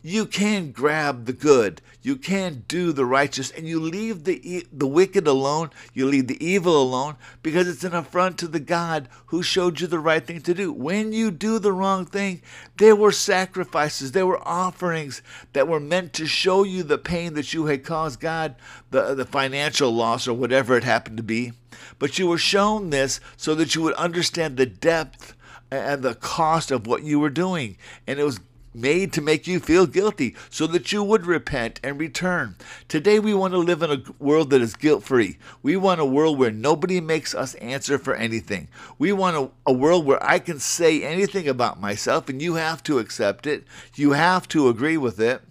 You 0.08 0.24
can 0.24 0.70
grab 0.70 1.24
the 1.24 1.32
good, 1.32 1.82
you 2.00 2.14
can 2.14 2.62
do 2.68 2.92
the 2.92 3.04
righteous, 3.04 3.50
and 3.50 3.66
you 3.66 3.80
leave 3.80 4.22
the, 4.22 4.64
the 4.72 4.86
wicked 4.86 5.26
alone, 5.26 5.70
you 5.94 6.06
leave 6.06 6.28
the 6.28 6.46
evil 6.46 6.80
alone, 6.80 7.16
because 7.42 7.66
it's 7.66 7.82
an 7.82 7.92
affront 7.92 8.38
to 8.38 8.46
the 8.46 8.60
God 8.60 9.08
who 9.26 9.42
showed 9.42 9.80
you 9.80 9.88
the 9.88 9.98
right 9.98 10.24
thing 10.24 10.42
to 10.42 10.54
do. 10.54 10.72
When 10.72 11.12
you 11.12 11.32
do 11.32 11.58
the 11.58 11.72
wrong 11.72 12.06
thing, 12.06 12.40
there 12.78 12.94
were 12.94 13.10
sacrifices, 13.10 14.12
there 14.12 14.28
were 14.28 14.46
offerings 14.46 15.22
that 15.54 15.66
were 15.66 15.80
meant 15.80 16.12
to 16.12 16.26
show 16.26 16.62
you 16.62 16.84
the 16.84 16.98
pain 16.98 17.34
that 17.34 17.52
you 17.52 17.66
had 17.66 17.82
caused 17.82 18.20
God, 18.20 18.54
the, 18.92 19.12
the 19.16 19.26
financial 19.26 19.90
loss, 19.90 20.28
or 20.28 20.34
whatever 20.34 20.76
it 20.76 20.84
happened 20.84 21.16
to 21.16 21.24
be. 21.24 21.52
But 21.98 22.16
you 22.16 22.28
were 22.28 22.38
shown 22.38 22.90
this 22.90 23.18
so 23.36 23.56
that 23.56 23.74
you 23.74 23.82
would 23.82 23.94
understand 23.94 24.56
the 24.56 24.66
depth 24.66 25.34
and 25.68 26.04
the 26.04 26.14
cost 26.14 26.70
of 26.70 26.86
what 26.86 27.02
you 27.02 27.18
were 27.18 27.28
doing. 27.28 27.76
And 28.06 28.20
it 28.20 28.24
was 28.24 28.38
made 28.76 29.12
to 29.12 29.20
make 29.20 29.46
you 29.46 29.58
feel 29.58 29.86
guilty 29.86 30.36
so 30.50 30.66
that 30.68 30.92
you 30.92 31.02
would 31.02 31.26
repent 31.26 31.80
and 31.82 31.98
return. 31.98 32.56
Today, 32.88 33.18
we 33.18 33.34
want 33.34 33.54
to 33.54 33.58
live 33.58 33.82
in 33.82 33.90
a 33.90 34.02
world 34.22 34.50
that 34.50 34.60
is 34.60 34.76
guilt 34.76 35.02
free. 35.02 35.38
We 35.62 35.76
want 35.76 36.00
a 36.00 36.04
world 36.04 36.38
where 36.38 36.50
nobody 36.50 37.00
makes 37.00 37.34
us 37.34 37.54
answer 37.56 37.98
for 37.98 38.14
anything. 38.14 38.68
We 38.98 39.12
want 39.12 39.36
a, 39.36 39.70
a, 39.70 39.72
world 39.72 40.06
where 40.06 40.22
I 40.24 40.38
can 40.38 40.58
say 40.58 41.02
anything 41.02 41.48
about 41.48 41.80
myself 41.80 42.28
and 42.28 42.40
you 42.40 42.54
have 42.54 42.82
to 42.84 42.98
accept 42.98 43.46
it, 43.46 43.64
you 43.94 44.12
have 44.12 44.48
to 44.48 44.68
agree 44.68 44.96
with 44.96 45.20
it. 45.20 45.42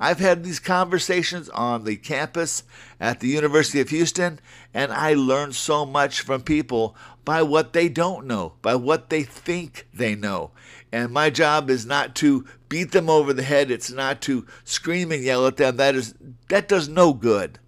I've 0.00 0.18
had 0.18 0.42
these 0.42 0.58
conversations 0.58 1.48
on 1.50 1.84
the 1.84 1.96
campus 1.96 2.64
at 3.00 3.20
the 3.20 3.28
University 3.28 3.80
of 3.80 3.90
Houston, 3.90 4.40
and 4.72 4.92
I 4.92 5.14
learn 5.14 5.52
so 5.52 5.86
much 5.86 6.20
from 6.20 6.42
people 6.42 6.96
by 7.24 7.42
what 7.42 7.72
they 7.72 7.88
don't 7.88 8.26
know, 8.26 8.54
by 8.60 8.74
what 8.74 9.08
they 9.08 9.22
think 9.22 9.86
they 9.94 10.14
know. 10.14 10.50
And 10.92 11.12
my 11.12 11.30
job 11.30 11.70
is 11.70 11.86
not 11.86 12.14
to 12.16 12.44
beat 12.74 12.90
them 12.90 13.08
over 13.08 13.32
the 13.32 13.44
head, 13.44 13.70
it's 13.70 13.92
not 13.92 14.20
to 14.20 14.44
scream 14.64 15.12
and 15.12 15.22
yell 15.22 15.46
at 15.46 15.58
them. 15.58 15.76
That 15.76 15.94
is 15.94 16.12
that 16.48 16.66
does 16.66 16.88
no 16.88 17.12
good. 17.12 17.60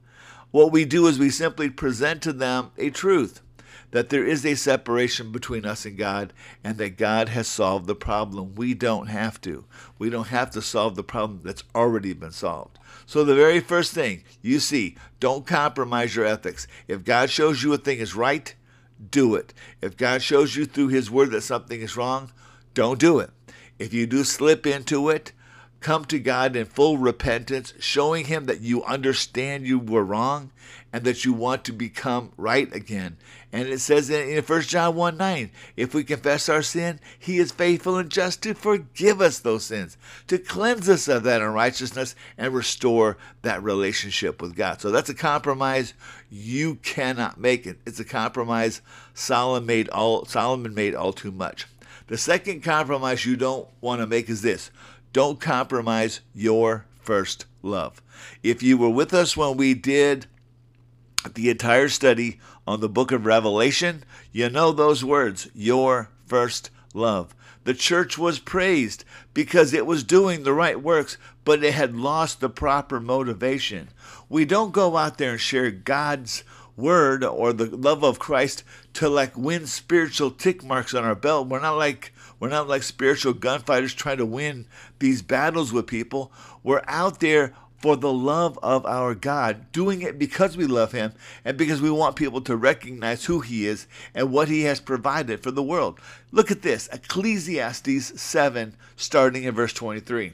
What 0.50 0.72
we 0.72 0.84
do 0.84 1.06
is 1.06 1.16
we 1.16 1.30
simply 1.30 1.70
present 1.70 2.22
to 2.22 2.32
them 2.32 2.72
a 2.76 2.90
truth 2.90 3.40
that 3.92 4.08
there 4.08 4.26
is 4.26 4.44
a 4.44 4.56
separation 4.56 5.30
between 5.30 5.64
us 5.64 5.86
and 5.86 5.96
God 5.96 6.32
and 6.64 6.76
that 6.78 6.98
God 6.98 7.28
has 7.28 7.46
solved 7.46 7.86
the 7.86 7.94
problem. 7.94 8.56
We 8.56 8.75
don't 8.75 9.06
have 9.06 9.40
to. 9.42 9.64
We 9.96 10.10
don't 10.10 10.26
have 10.26 10.50
to 10.50 10.60
solve 10.60 10.96
the 10.96 11.04
problem 11.04 11.42
that's 11.44 11.62
already 11.72 12.12
been 12.12 12.32
solved. 12.32 12.76
So, 13.06 13.22
the 13.22 13.36
very 13.36 13.60
first 13.60 13.94
thing 13.94 14.25
you 14.42 14.58
see, 14.58 14.96
don't 15.20 15.46
compromise 15.46 16.16
your 16.16 16.25
ethics. 16.25 16.66
If 16.88 17.04
God 17.04 17.30
shows 17.30 17.62
you 17.62 17.72
a 17.72 17.78
thing 17.78 18.00
is 18.00 18.16
right, 18.16 18.52
do 19.12 19.36
it. 19.36 19.54
If 19.80 19.96
God 19.96 20.20
shows 20.20 20.56
you 20.56 20.64
through 20.66 20.88
His 20.88 21.12
Word 21.12 21.30
that 21.30 21.42
something 21.42 21.80
is 21.80 21.96
wrong, 21.96 22.32
don't 22.75 22.98
do 22.98 23.20
it. 23.20 23.30
If 23.78 23.92
you 23.92 24.06
do 24.06 24.25
slip 24.25 24.66
into 24.66 25.09
it, 25.11 25.33
come 25.80 26.04
to 26.06 26.18
God 26.18 26.56
in 26.56 26.64
full 26.64 26.99
repentance, 26.99 27.75
showing 27.78 28.26
Him 28.26 28.47
that 28.47 28.61
you 28.61 28.83
understand 28.85 29.66
you 29.66 29.78
were 29.78 30.04
wrong 30.04 30.50
and 30.92 31.04
that 31.04 31.25
you 31.25 31.33
want 31.33 31.62
to 31.64 31.73
become 31.73 32.33
right 32.37 32.75
again. 32.75 33.18
And 33.52 33.68
it 33.68 33.80
says 33.80 34.09
in 34.11 34.42
1 34.42 34.62
John 34.62 34.95
1 34.95 35.16
9, 35.16 35.50
if 35.76 35.95
we 35.95 36.04
confess 36.04 36.49
our 36.49 36.62
sin, 36.62 37.00
He 37.18 37.38
is 37.38 37.52
faithful 37.52 37.99
and 37.99 38.11
just 38.11 38.42
to 38.42 38.54
forgive 38.54 39.21
us 39.21 39.38
those 39.38 39.64
sins, 39.64 39.97
to 40.28 40.38
cleanse 40.38 40.88
us 40.88 41.06
of 41.06 41.23
that 41.25 41.42
unrighteousness, 41.42 42.14
and 42.38 42.54
restore 42.54 43.18
that 43.42 43.62
relationship 43.62 44.40
with 44.40 44.56
God. 44.56 44.80
So 44.80 44.90
that's 44.90 45.11
a 45.11 45.14
compromise 45.14 45.95
you 46.30 46.76
cannot 46.76 47.38
make 47.38 47.66
it. 47.66 47.78
It's 47.87 48.00
a 48.00 48.04
compromise 48.04 48.80
Solomon 49.14 49.66
made 49.66 49.88
all, 49.90 50.25
Solomon 50.25 50.75
made 50.75 50.95
all 50.95 51.12
too 51.12 51.30
much. 51.30 51.66
The 52.08 52.18
second 52.18 52.62
compromise 52.62 53.26
you 53.26 53.36
don't 53.36 53.68
want 53.80 54.00
to 54.00 54.06
make 54.06 54.28
is 54.28 54.42
this 54.42 54.70
don't 55.12 55.40
compromise 55.40 56.20
your 56.34 56.86
first 57.00 57.46
love. 57.62 58.02
If 58.42 58.62
you 58.62 58.78
were 58.78 58.90
with 58.90 59.12
us 59.12 59.36
when 59.36 59.56
we 59.56 59.75
did 59.75 60.26
the 61.34 61.50
entire 61.50 61.88
study 61.88 62.38
on 62.66 62.80
the 62.80 62.88
book 62.88 63.10
of 63.10 63.26
Revelation, 63.26 64.04
you 64.30 64.48
know 64.48 64.72
those 64.72 65.04
words, 65.04 65.48
your 65.54 66.10
first 66.26 66.70
love. 66.94 67.34
The 67.64 67.75
church 67.75 68.16
was 68.16 68.38
praised 68.38 69.04
because 69.34 69.72
it 69.72 69.86
was 69.86 70.04
doing 70.04 70.44
the 70.44 70.52
right 70.52 70.80
works, 70.80 71.18
but 71.44 71.64
it 71.64 71.75
had 71.75 71.96
lost 71.96 72.40
the 72.40 72.48
proper 72.48 73.00
motivation. 73.00 73.88
We 74.28 74.44
don't 74.44 74.72
go 74.72 74.96
out 74.96 75.18
there 75.18 75.32
and 75.32 75.40
share 75.40 75.72
God's 75.72 76.44
word 76.76 77.25
or 77.25 77.52
the 77.52 77.75
love 77.76 78.04
of 78.04 78.18
Christ 78.18 78.62
to 78.95 79.09
like 79.09 79.37
win 79.37 79.66
spiritual 79.66 80.30
tick 80.30 80.62
marks 80.62 80.95
on 80.95 81.04
our 81.04 81.14
belt. 81.14 81.49
We're 81.49 81.61
not 81.61 81.76
like 81.76 82.12
we're 82.38 82.49
not 82.49 82.68
like 82.68 82.83
spiritual 82.83 83.33
gunfighters 83.33 83.95
trying 83.95 84.18
to 84.18 84.26
win 84.26 84.66
these 84.99 85.23
battles 85.23 85.73
with 85.73 85.87
people. 85.87 86.30
We're 86.62 86.83
out 86.87 87.21
there 87.21 87.54
for 87.78 87.97
the 87.97 88.12
love 88.12 88.59
of 88.62 88.85
our 88.87 89.14
God, 89.14 89.71
doing 89.71 90.02
it 90.02 90.18
because 90.18 90.56
we 90.56 90.66
love 90.66 90.92
Him 90.92 91.12
and 91.45 91.56
because 91.56 91.80
we 91.80 91.90
want 91.90 92.16
people 92.16 92.40
to 92.42 92.56
recognize 92.56 93.26
who 93.26 93.40
He 93.40 93.66
is 93.66 93.87
and 94.14 94.33
what 94.33 94.49
He 94.49 94.62
has 94.62 94.80
provided 94.80 95.42
for 95.42 95.50
the 95.50 95.62
world. 95.62 96.00
Look 96.33 96.50
at 96.50 96.62
this 96.62 96.88
Ecclesiastes 96.92 98.21
7, 98.21 98.75
starting 98.97 99.45
in 99.45 99.54
verse 99.54 99.73
23. 99.73 100.33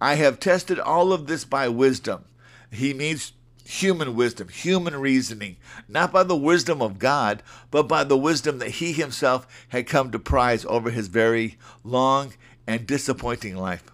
I 0.00 0.14
have 0.14 0.40
tested 0.40 0.78
all 0.78 1.12
of 1.12 1.26
this 1.26 1.44
by 1.44 1.68
wisdom. 1.68 2.24
He 2.70 2.94
means 2.94 3.33
human 3.64 4.14
wisdom, 4.14 4.48
human 4.48 4.96
reasoning, 4.96 5.56
not 5.88 6.12
by 6.12 6.22
the 6.22 6.36
wisdom 6.36 6.82
of 6.82 6.98
God, 6.98 7.42
but 7.70 7.88
by 7.88 8.04
the 8.04 8.16
wisdom 8.16 8.58
that 8.58 8.72
he 8.72 8.92
himself 8.92 9.46
had 9.68 9.86
come 9.86 10.10
to 10.10 10.18
prize 10.18 10.64
over 10.66 10.90
his 10.90 11.08
very 11.08 11.58
long 11.82 12.34
and 12.66 12.86
disappointing 12.86 13.56
life. 13.56 13.84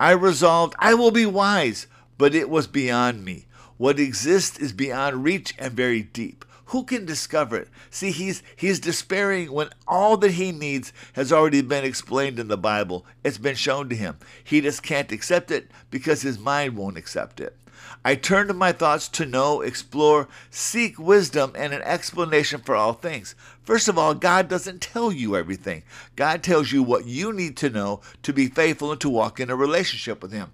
I 0.00 0.12
resolved, 0.12 0.74
I 0.78 0.94
will 0.94 1.10
be 1.10 1.26
wise, 1.26 1.86
but 2.16 2.34
it 2.34 2.48
was 2.48 2.66
beyond 2.66 3.24
me. 3.24 3.46
What 3.76 3.98
exists 3.98 4.58
is 4.58 4.72
beyond 4.72 5.24
reach 5.24 5.54
and 5.58 5.72
very 5.72 6.02
deep. 6.02 6.44
Who 6.66 6.84
can 6.84 7.06
discover 7.06 7.56
it? 7.56 7.68
See, 7.88 8.10
he's 8.10 8.42
he's 8.54 8.78
despairing 8.78 9.50
when 9.50 9.70
all 9.86 10.18
that 10.18 10.32
he 10.32 10.52
needs 10.52 10.92
has 11.14 11.32
already 11.32 11.62
been 11.62 11.84
explained 11.84 12.38
in 12.38 12.48
the 12.48 12.58
Bible. 12.58 13.06
It's 13.24 13.38
been 13.38 13.54
shown 13.54 13.88
to 13.88 13.96
him. 13.96 14.18
He 14.44 14.60
just 14.60 14.82
can't 14.82 15.10
accept 15.10 15.50
it 15.50 15.70
because 15.90 16.20
his 16.20 16.38
mind 16.38 16.76
won't 16.76 16.98
accept 16.98 17.40
it. 17.40 17.56
I 18.04 18.14
turn 18.14 18.48
to 18.48 18.54
my 18.54 18.72
thoughts 18.72 19.08
to 19.08 19.26
know, 19.26 19.60
explore, 19.60 20.28
seek 20.50 20.98
wisdom 20.98 21.52
and 21.54 21.72
an 21.72 21.82
explanation 21.82 22.60
for 22.60 22.74
all 22.74 22.92
things. 22.92 23.34
First 23.62 23.88
of 23.88 23.98
all, 23.98 24.14
God 24.14 24.48
doesn't 24.48 24.80
tell 24.80 25.12
you 25.12 25.36
everything. 25.36 25.82
God 26.16 26.42
tells 26.42 26.72
you 26.72 26.82
what 26.82 27.06
you 27.06 27.32
need 27.32 27.56
to 27.58 27.70
know 27.70 28.00
to 28.22 28.32
be 28.32 28.46
faithful 28.46 28.92
and 28.92 29.00
to 29.02 29.10
walk 29.10 29.40
in 29.40 29.50
a 29.50 29.56
relationship 29.56 30.22
with 30.22 30.32
Him. 30.32 30.52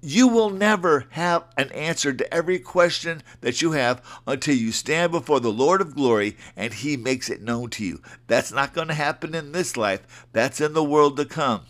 You 0.00 0.28
will 0.28 0.50
never 0.50 1.06
have 1.10 1.44
an 1.56 1.72
answer 1.72 2.12
to 2.12 2.32
every 2.32 2.60
question 2.60 3.22
that 3.40 3.62
you 3.62 3.72
have 3.72 4.00
until 4.26 4.54
you 4.54 4.70
stand 4.70 5.10
before 5.10 5.40
the 5.40 5.50
Lord 5.50 5.80
of 5.80 5.96
glory 5.96 6.36
and 6.54 6.72
He 6.72 6.96
makes 6.96 7.28
it 7.28 7.42
known 7.42 7.70
to 7.70 7.84
you. 7.84 8.00
That's 8.28 8.52
not 8.52 8.74
going 8.74 8.88
to 8.88 8.94
happen 8.94 9.34
in 9.34 9.50
this 9.50 9.76
life, 9.76 10.26
that's 10.32 10.60
in 10.60 10.74
the 10.74 10.84
world 10.84 11.16
to 11.16 11.24
come. 11.24 11.62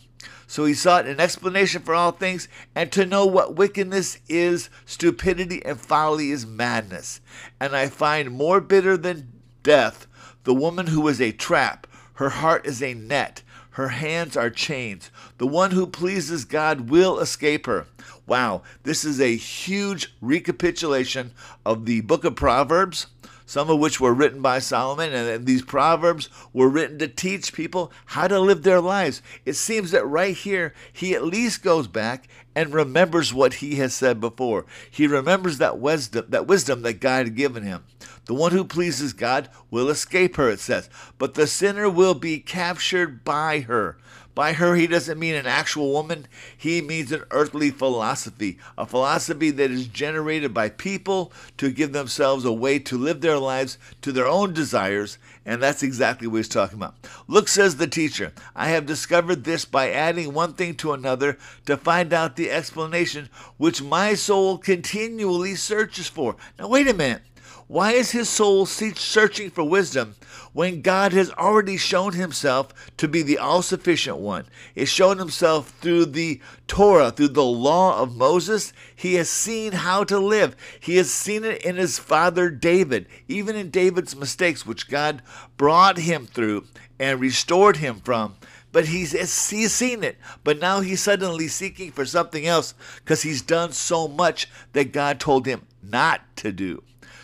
So 0.46 0.64
he 0.64 0.74
sought 0.74 1.06
an 1.06 1.20
explanation 1.20 1.82
for 1.82 1.94
all 1.94 2.12
things, 2.12 2.48
and 2.74 2.92
to 2.92 3.06
know 3.06 3.26
what 3.26 3.56
wickedness 3.56 4.18
is, 4.28 4.70
stupidity 4.84 5.64
and 5.64 5.80
folly 5.80 6.30
is 6.30 6.46
madness. 6.46 7.20
And 7.60 7.74
I 7.74 7.88
find 7.88 8.30
more 8.30 8.60
bitter 8.60 8.96
than 8.96 9.32
death 9.62 10.06
the 10.44 10.54
woman 10.54 10.86
who 10.86 11.06
is 11.08 11.20
a 11.20 11.32
trap, 11.32 11.88
her 12.14 12.28
heart 12.30 12.66
is 12.66 12.80
a 12.80 12.94
net, 12.94 13.42
her 13.70 13.88
hands 13.88 14.36
are 14.36 14.48
chains. 14.48 15.10
The 15.38 15.46
one 15.46 15.72
who 15.72 15.86
pleases 15.86 16.44
God 16.44 16.88
will 16.88 17.18
escape 17.18 17.66
her. 17.66 17.86
Wow, 18.26 18.62
this 18.84 19.04
is 19.04 19.20
a 19.20 19.36
huge 19.36 20.14
recapitulation 20.20 21.32
of 21.64 21.84
the 21.84 22.00
book 22.02 22.24
of 22.24 22.36
Proverbs 22.36 23.08
some 23.46 23.70
of 23.70 23.78
which 23.78 24.00
were 24.00 24.12
written 24.12 24.42
by 24.42 24.58
Solomon, 24.58 25.14
and 25.14 25.46
these 25.46 25.62
proverbs 25.62 26.28
were 26.52 26.68
written 26.68 26.98
to 26.98 27.08
teach 27.08 27.52
people 27.52 27.92
how 28.06 28.28
to 28.28 28.38
live 28.38 28.62
their 28.62 28.80
lives. 28.80 29.22
It 29.44 29.54
seems 29.54 29.92
that 29.92 30.04
right 30.04 30.36
here, 30.36 30.74
he 30.92 31.14
at 31.14 31.24
least 31.24 31.62
goes 31.62 31.86
back 31.86 32.28
and 32.54 32.74
remembers 32.74 33.32
what 33.32 33.54
he 33.54 33.76
has 33.76 33.94
said 33.94 34.20
before. 34.20 34.66
He 34.90 35.06
remembers 35.06 35.58
that 35.58 35.78
wisdom, 35.78 36.26
that 36.28 36.46
wisdom 36.46 36.82
that 36.82 37.00
God 37.00 37.26
had 37.26 37.36
given 37.36 37.62
him. 37.62 37.84
The 38.24 38.34
one 38.34 38.52
who 38.52 38.64
pleases 38.64 39.12
God 39.12 39.48
will 39.70 39.88
escape 39.88 40.36
her, 40.36 40.50
it 40.50 40.58
says, 40.58 40.90
but 41.16 41.34
the 41.34 41.46
sinner 41.46 41.88
will 41.88 42.14
be 42.14 42.40
captured 42.40 43.24
by 43.24 43.60
her. 43.60 43.96
By 44.36 44.52
her, 44.52 44.76
he 44.76 44.86
doesn't 44.86 45.18
mean 45.18 45.34
an 45.34 45.46
actual 45.46 45.94
woman, 45.94 46.26
he 46.54 46.82
means 46.82 47.10
an 47.10 47.24
earthly 47.30 47.70
philosophy, 47.70 48.58
a 48.76 48.84
philosophy 48.84 49.50
that 49.50 49.70
is 49.70 49.86
generated 49.86 50.52
by 50.52 50.68
people 50.68 51.32
to 51.56 51.70
give 51.70 51.94
themselves 51.94 52.44
a 52.44 52.52
way 52.52 52.78
to 52.80 52.98
live 52.98 53.22
their 53.22 53.38
lives 53.38 53.78
to 54.02 54.12
their 54.12 54.28
own 54.28 54.52
desires, 54.52 55.16
and 55.46 55.62
that's 55.62 55.82
exactly 55.82 56.28
what 56.28 56.36
he's 56.36 56.48
talking 56.48 56.76
about. 56.76 56.96
Look, 57.26 57.48
says 57.48 57.76
the 57.76 57.86
teacher, 57.86 58.34
I 58.54 58.68
have 58.68 58.84
discovered 58.84 59.44
this 59.44 59.64
by 59.64 59.90
adding 59.90 60.34
one 60.34 60.52
thing 60.52 60.74
to 60.76 60.92
another 60.92 61.38
to 61.64 61.78
find 61.78 62.12
out 62.12 62.36
the 62.36 62.50
explanation 62.50 63.30
which 63.56 63.80
my 63.80 64.12
soul 64.12 64.58
continually 64.58 65.54
searches 65.54 66.08
for. 66.08 66.36
Now, 66.58 66.68
wait 66.68 66.88
a 66.88 66.92
minute. 66.92 67.22
Why 67.68 67.92
is 67.92 68.12
his 68.12 68.28
soul 68.28 68.64
searching 68.64 69.50
for 69.50 69.64
wisdom 69.64 70.14
when 70.52 70.82
God 70.82 71.12
has 71.12 71.32
already 71.32 71.76
shown 71.76 72.12
himself 72.12 72.72
to 72.96 73.08
be 73.08 73.22
the 73.22 73.38
all 73.38 73.60
sufficient 73.60 74.18
one? 74.18 74.44
He's 74.72 74.88
shown 74.88 75.18
himself 75.18 75.70
through 75.80 76.06
the 76.06 76.40
Torah, 76.68 77.10
through 77.10 77.28
the 77.28 77.44
law 77.44 78.00
of 78.00 78.14
Moses. 78.14 78.72
He 78.94 79.14
has 79.14 79.28
seen 79.28 79.72
how 79.72 80.04
to 80.04 80.18
live. 80.18 80.54
He 80.78 80.96
has 80.98 81.12
seen 81.12 81.44
it 81.44 81.60
in 81.62 81.74
his 81.74 81.98
father 81.98 82.50
David, 82.50 83.08
even 83.26 83.56
in 83.56 83.70
David's 83.70 84.14
mistakes, 84.14 84.64
which 84.64 84.88
God 84.88 85.20
brought 85.56 85.98
him 85.98 86.26
through 86.26 86.66
and 87.00 87.20
restored 87.20 87.78
him 87.78 88.00
from 88.00 88.36
but 88.72 88.88
he's 88.88 89.12
he's 89.48 89.72
seen 89.72 90.04
it. 90.04 90.18
But 90.44 90.60
now 90.60 90.80
he's 90.80 91.02
suddenly 91.02 91.48
seeking 91.48 91.92
for 91.92 92.04
something 92.04 92.46
else 92.46 92.74
because 92.96 93.22
he's 93.22 93.40
done 93.40 93.72
so 93.72 94.06
much 94.06 94.50
that 94.74 94.92
God 94.92 95.18
told 95.18 95.46
him 95.46 95.62
not 95.82 96.20
to 96.36 96.52
do. 96.52 96.82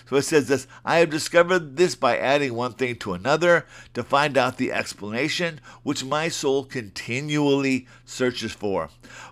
So 0.08 0.16
it 0.16 0.22
says 0.22 0.48
this 0.48 0.66
I 0.84 0.98
have 0.98 1.10
discovered 1.10 1.76
this 1.76 1.94
by 1.94 2.16
adding 2.18 2.54
one 2.54 2.74
thing 2.74 2.96
to 2.96 3.14
another 3.14 3.66
to 3.94 4.02
find 4.02 4.36
out 4.36 4.58
the 4.58 4.72
explanation 4.72 5.60
which 5.82 6.04
my 6.04 6.28
soul 6.28 6.64
continually 6.64 7.86
searches 8.04 8.52
for, 8.52 8.90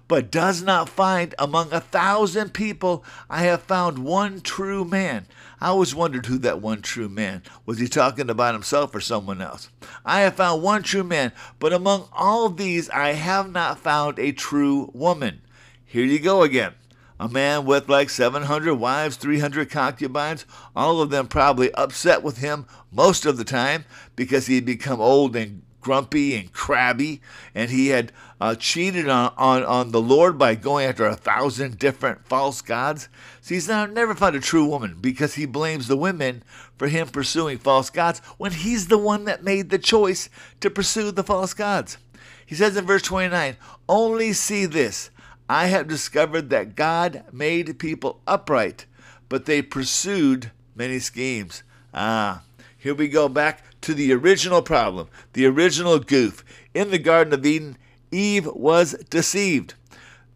but 0.09 0.31
does 0.31 0.63
not 0.63 0.89
find 0.89 1.35
among 1.39 1.73
a 1.73 1.81
thousand 1.81 2.55
people. 2.55 3.05
I 3.29 3.43
have 3.43 3.63
found 3.63 3.99
one 3.99 4.41
true 4.41 4.85
man. 4.85 5.27
I 5.61 5.69
always 5.69 5.95
wondered 5.95 6.27
who 6.27 6.39
that 6.39 6.63
one 6.63 6.83
true 6.83 7.09
man 7.09 7.43
was. 7.67 7.79
He 7.79 7.89
talking 7.89 8.31
about 8.31 8.55
himself 8.55 8.95
or 8.95 9.01
someone 9.01 9.43
else? 9.43 9.69
I 10.05 10.21
have 10.21 10.37
found 10.37 10.63
one 10.63 10.83
true 10.83 11.05
man, 11.05 11.33
but 11.59 11.73
among 11.73 12.09
all 12.13 12.49
these 12.49 12.89
I 12.91 13.13
have 13.13 13.51
not 13.51 13.79
found 13.79 14.19
a 14.19 14.33
true 14.33 14.91
woman. 14.95 15.43
Here 15.85 16.05
you 16.05 16.19
go 16.19 16.43
again 16.43 16.75
a 17.21 17.29
man 17.29 17.67
with 17.67 17.87
like 17.91 18.09
700 18.09 18.75
wives, 18.75 19.17
300 19.17 19.69
concubines, 19.69 20.47
all 20.75 21.03
of 21.03 21.11
them 21.11 21.29
probably 21.29 21.71
upset 21.75 22.23
with 22.23 22.39
him 22.39 22.65
most 22.91 23.27
of 23.27 23.37
the 23.37 23.45
time 23.45 23.85
because 24.17 24.47
he 24.47 24.55
had 24.55 24.65
become 24.65 25.03
old 25.03 25.37
and 25.37 25.61
grumpy 25.83 26.35
and 26.35 26.51
crabby, 26.53 27.21
and 27.55 27.71
he 27.71 27.89
had 27.89 28.13
uh, 28.41 28.55
cheated 28.55 29.07
on, 29.09 29.35
on, 29.37 29.63
on 29.65 29.91
the 29.91 30.01
Lord 30.01 30.39
by 30.39 30.55
going 30.55 30.87
after 30.87 31.05
a 31.05 31.15
thousand 31.15 31.79
different 31.79 32.27
false 32.27 32.63
gods. 32.63 33.11
So 33.43 33.55
he's 33.55 33.69
now 33.69 33.85
never 33.85 34.15
found 34.15 34.35
a 34.35 34.41
true 34.41 34.65
woman 34.65 34.97
because 34.99 35.35
he 35.35 35.45
blames 35.45 35.89
the 35.89 35.99
women 35.99 36.43
for 36.79 36.89
him 36.89 37.09
pursuing 37.09 37.59
false 37.59 37.91
gods 37.91 38.21
when 38.39 38.53
he's 38.53 38.89
the 38.89 38.99
one 38.99 39.27
that 39.27 39.45
made 39.45 39.69
the 39.69 39.79
choice 39.79 40.31
to 40.61 40.71
pursue 40.71 41.11
the 41.11 41.25
false 41.25 41.53
gods. 41.53 41.99
He 42.47 42.55
says 42.55 42.79
in 42.79 42.87
verse 42.87 43.03
29 43.03 43.59
Only 43.89 44.33
see 44.33 44.65
this 44.65 45.11
I 45.53 45.67
have 45.67 45.89
discovered 45.89 46.49
that 46.51 46.77
God 46.77 47.25
made 47.33 47.81
people 47.81 48.21
upright, 48.25 48.87
but 49.29 49.47
they 49.47 49.63
pursued 49.63 50.53
many 50.77 51.01
schemes. 51.01 51.65
Ah, 51.93 52.45
here 52.79 52.95
we 52.95 53.09
go 53.09 53.29
back 53.29 53.65
to 53.81 53.93
the 53.93 54.13
original 54.13 54.63
problem, 54.63 55.09
the 55.33 55.47
original 55.47 55.99
goof. 55.99 56.45
In 56.73 56.93
the 56.93 57.01
Garden 57.01 57.35
of 57.35 57.45
Eden, 57.45 57.77
Eve 58.13 58.47
was 58.47 58.93
deceived. 59.11 59.75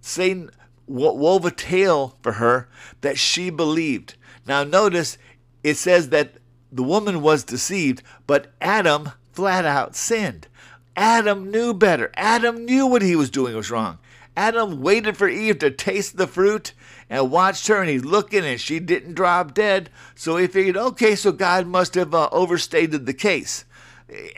Satan 0.01 0.51
wove 0.89 1.45
a 1.45 1.53
tale 1.53 2.19
for 2.21 2.33
her 2.33 2.69
that 3.03 3.17
she 3.17 3.51
believed. 3.51 4.17
Now, 4.49 4.65
notice 4.65 5.17
it 5.63 5.77
says 5.77 6.09
that 6.09 6.39
the 6.73 6.83
woman 6.83 7.23
was 7.23 7.45
deceived, 7.45 8.03
but 8.27 8.53
Adam 8.61 9.13
flat 9.33 9.65
out 9.65 9.95
sinned. 9.95 10.49
Adam 10.97 11.53
knew 11.53 11.73
better. 11.73 12.11
Adam 12.17 12.65
knew 12.65 12.85
what 12.85 13.03
he 13.03 13.15
was 13.15 13.31
doing 13.31 13.55
was 13.55 13.71
wrong. 13.71 13.99
Adam 14.37 14.81
waited 14.81 15.17
for 15.17 15.29
Eve 15.29 15.59
to 15.61 15.71
taste 15.71 16.17
the 16.17 16.27
fruit 16.27 16.73
and 17.09 17.31
watched 17.31 17.69
her, 17.69 17.81
and 17.81 17.89
he's 17.89 18.05
looking, 18.05 18.45
and 18.45 18.61
she 18.61 18.81
didn't 18.81 19.15
drop 19.15 19.55
dead. 19.55 19.91
So 20.15 20.37
he 20.37 20.47
figured, 20.47 20.77
okay, 20.77 21.15
so 21.15 21.33
God 21.33 21.67
must 21.67 21.95
have 21.95 22.15
uh, 22.15 22.29
overstated 22.33 23.07
the 23.07 23.15
case. 23.15 23.65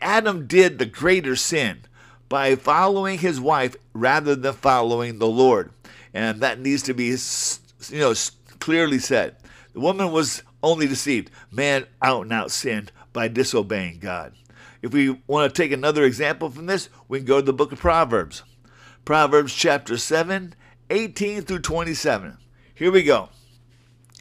Adam 0.00 0.46
did 0.46 0.78
the 0.78 0.86
greater 0.86 1.36
sin 1.36 1.80
by 2.28 2.56
following 2.56 3.18
his 3.18 3.40
wife 3.40 3.76
rather 3.92 4.34
than 4.34 4.52
following 4.54 5.18
the 5.18 5.26
Lord. 5.26 5.70
And 6.12 6.40
that 6.40 6.60
needs 6.60 6.82
to 6.84 6.94
be 6.94 7.16
you 7.90 8.00
know 8.00 8.14
clearly 8.58 8.98
said. 8.98 9.36
The 9.72 9.80
woman 9.80 10.10
was 10.12 10.42
only 10.62 10.86
deceived. 10.86 11.30
Man 11.50 11.86
out 12.02 12.22
and 12.22 12.32
out 12.32 12.50
sinned 12.50 12.90
by 13.12 13.28
disobeying 13.28 13.98
God. 13.98 14.32
If 14.82 14.92
we 14.92 15.20
want 15.26 15.52
to 15.52 15.62
take 15.62 15.72
another 15.72 16.04
example 16.04 16.50
from 16.50 16.66
this, 16.66 16.88
we 17.08 17.18
can 17.18 17.26
go 17.26 17.40
to 17.40 17.46
the 17.46 17.52
book 17.52 17.72
of 17.72 17.78
Proverbs. 17.78 18.42
Proverbs 19.06 19.54
chapter 19.54 19.96
7, 19.96 20.52
18 20.90 21.42
through 21.42 21.60
27. 21.60 22.38
Here 22.74 22.90
we 22.90 23.04
go. 23.04 23.28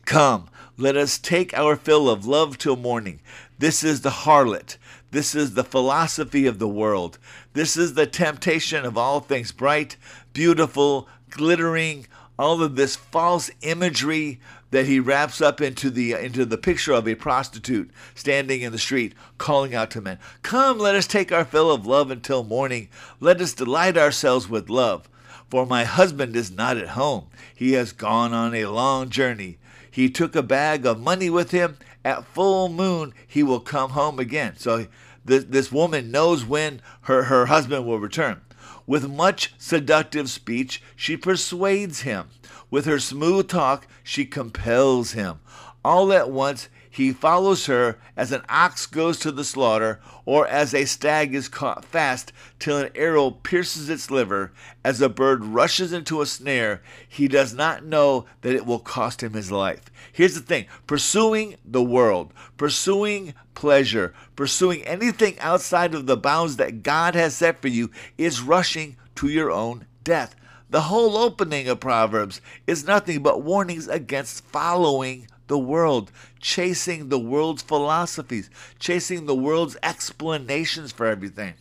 Come, 0.05 0.47
let 0.77 0.95
us 0.95 1.17
take 1.17 1.55
our 1.55 1.75
fill 1.75 2.07
of 2.07 2.27
love 2.27 2.59
till 2.59 2.75
morning. 2.75 3.19
This 3.57 3.83
is 3.83 4.01
the 4.01 4.11
harlot. 4.11 4.77
This 5.09 5.33
is 5.33 5.55
the 5.55 5.63
philosophy 5.63 6.45
of 6.45 6.59
the 6.59 6.67
world. 6.67 7.17
This 7.53 7.75
is 7.75 7.95
the 7.95 8.05
temptation 8.05 8.85
of 8.85 8.95
all 8.95 9.21
things 9.21 9.51
bright, 9.51 9.97
beautiful, 10.33 11.09
glittering, 11.31 12.05
all 12.37 12.61
of 12.61 12.75
this 12.75 12.95
false 12.95 13.49
imagery 13.63 14.39
that 14.71 14.85
he 14.85 14.99
wraps 14.99 15.41
up 15.41 15.61
into 15.61 15.89
the 15.89 16.13
uh, 16.13 16.17
into 16.17 16.45
the 16.45 16.57
picture 16.57 16.93
of 16.93 17.07
a 17.07 17.15
prostitute 17.15 17.91
standing 18.13 18.61
in 18.61 18.71
the 18.71 18.77
street 18.77 19.13
calling 19.37 19.73
out 19.73 19.91
to 19.91 20.01
men 20.01 20.17
come 20.41 20.77
let 20.77 20.95
us 20.95 21.07
take 21.07 21.31
our 21.31 21.45
fill 21.45 21.71
of 21.71 21.85
love 21.85 22.11
until 22.11 22.43
morning. 22.43 22.89
Let 23.19 23.41
us 23.41 23.53
delight 23.53 23.97
ourselves 23.97 24.49
with 24.49 24.69
love. 24.69 25.09
For 25.49 25.65
my 25.65 25.83
husband 25.83 26.35
is 26.35 26.51
not 26.51 26.77
at 26.77 26.89
home. 26.89 27.27
He 27.55 27.73
has 27.73 27.91
gone 27.91 28.33
on 28.33 28.53
a 28.53 28.65
long 28.65 29.09
journey. 29.09 29.57
He 29.89 30.09
took 30.09 30.35
a 30.35 30.43
bag 30.43 30.85
of 30.85 30.99
money 30.99 31.29
with 31.29 31.51
him. 31.51 31.77
At 32.03 32.25
full 32.25 32.69
moon 32.69 33.13
he 33.27 33.43
will 33.43 33.59
come 33.59 33.91
home 33.91 34.19
again. 34.19 34.55
So 34.57 34.87
this, 35.23 35.43
this 35.45 35.71
woman 35.71 36.11
knows 36.11 36.45
when 36.45 36.81
her, 37.01 37.23
her 37.23 37.47
husband 37.47 37.85
will 37.85 37.99
return. 37.99 38.41
With 38.87 39.09
much 39.09 39.53
seductive 39.57 40.29
speech, 40.29 40.81
she 40.95 41.17
persuades 41.17 42.01
him. 42.01 42.29
With 42.69 42.85
her 42.85 42.99
smooth 42.99 43.47
talk, 43.47 43.87
she 44.03 44.25
compels 44.25 45.11
him. 45.11 45.39
All 45.83 46.11
at 46.11 46.31
once, 46.31 46.69
he 46.95 47.11
follows 47.11 47.65
her 47.65 47.99
as 48.15 48.31
an 48.31 48.43
ox 48.47 48.85
goes 48.85 49.19
to 49.19 49.29
the 49.29 49.43
slaughter, 49.43 49.99
or 50.23 50.47
as 50.47 50.73
a 50.73 50.85
stag 50.85 51.35
is 51.35 51.49
caught 51.49 51.83
fast 51.83 52.31
till 52.57 52.77
an 52.77 52.89
arrow 52.95 53.31
pierces 53.31 53.89
its 53.89 54.09
liver, 54.09 54.53
as 54.81 55.01
a 55.01 55.09
bird 55.09 55.43
rushes 55.43 55.91
into 55.91 56.21
a 56.21 56.25
snare, 56.25 56.81
he 57.05 57.27
does 57.27 57.53
not 57.53 57.83
know 57.83 58.25
that 58.41 58.55
it 58.55 58.65
will 58.65 58.79
cost 58.79 59.21
him 59.21 59.33
his 59.33 59.51
life. 59.51 59.91
Here's 60.13 60.35
the 60.35 60.39
thing 60.39 60.67
pursuing 60.87 61.57
the 61.65 61.83
world, 61.83 62.33
pursuing 62.55 63.33
pleasure, 63.55 64.13
pursuing 64.37 64.81
anything 64.83 65.37
outside 65.39 65.93
of 65.93 66.05
the 66.05 66.15
bounds 66.15 66.55
that 66.55 66.81
God 66.81 67.13
has 67.13 67.35
set 67.35 67.61
for 67.61 67.67
you 67.67 67.91
is 68.17 68.39
rushing 68.39 68.95
to 69.15 69.27
your 69.27 69.51
own 69.51 69.85
death. 70.05 70.33
The 70.69 70.81
whole 70.81 71.17
opening 71.17 71.67
of 71.67 71.79
Proverbs 71.79 72.41
is 72.65 72.85
nothing 72.85 73.21
but 73.21 73.43
warnings 73.43 73.87
against 73.87 74.45
following 74.45 75.27
the 75.47 75.59
world, 75.59 76.11
chasing 76.39 77.09
the 77.09 77.19
world's 77.19 77.61
philosophies, 77.61 78.49
chasing 78.79 79.25
the 79.25 79.35
world's 79.35 79.77
explanations 79.83 80.91
for 80.91 81.05
everything. 81.05 81.53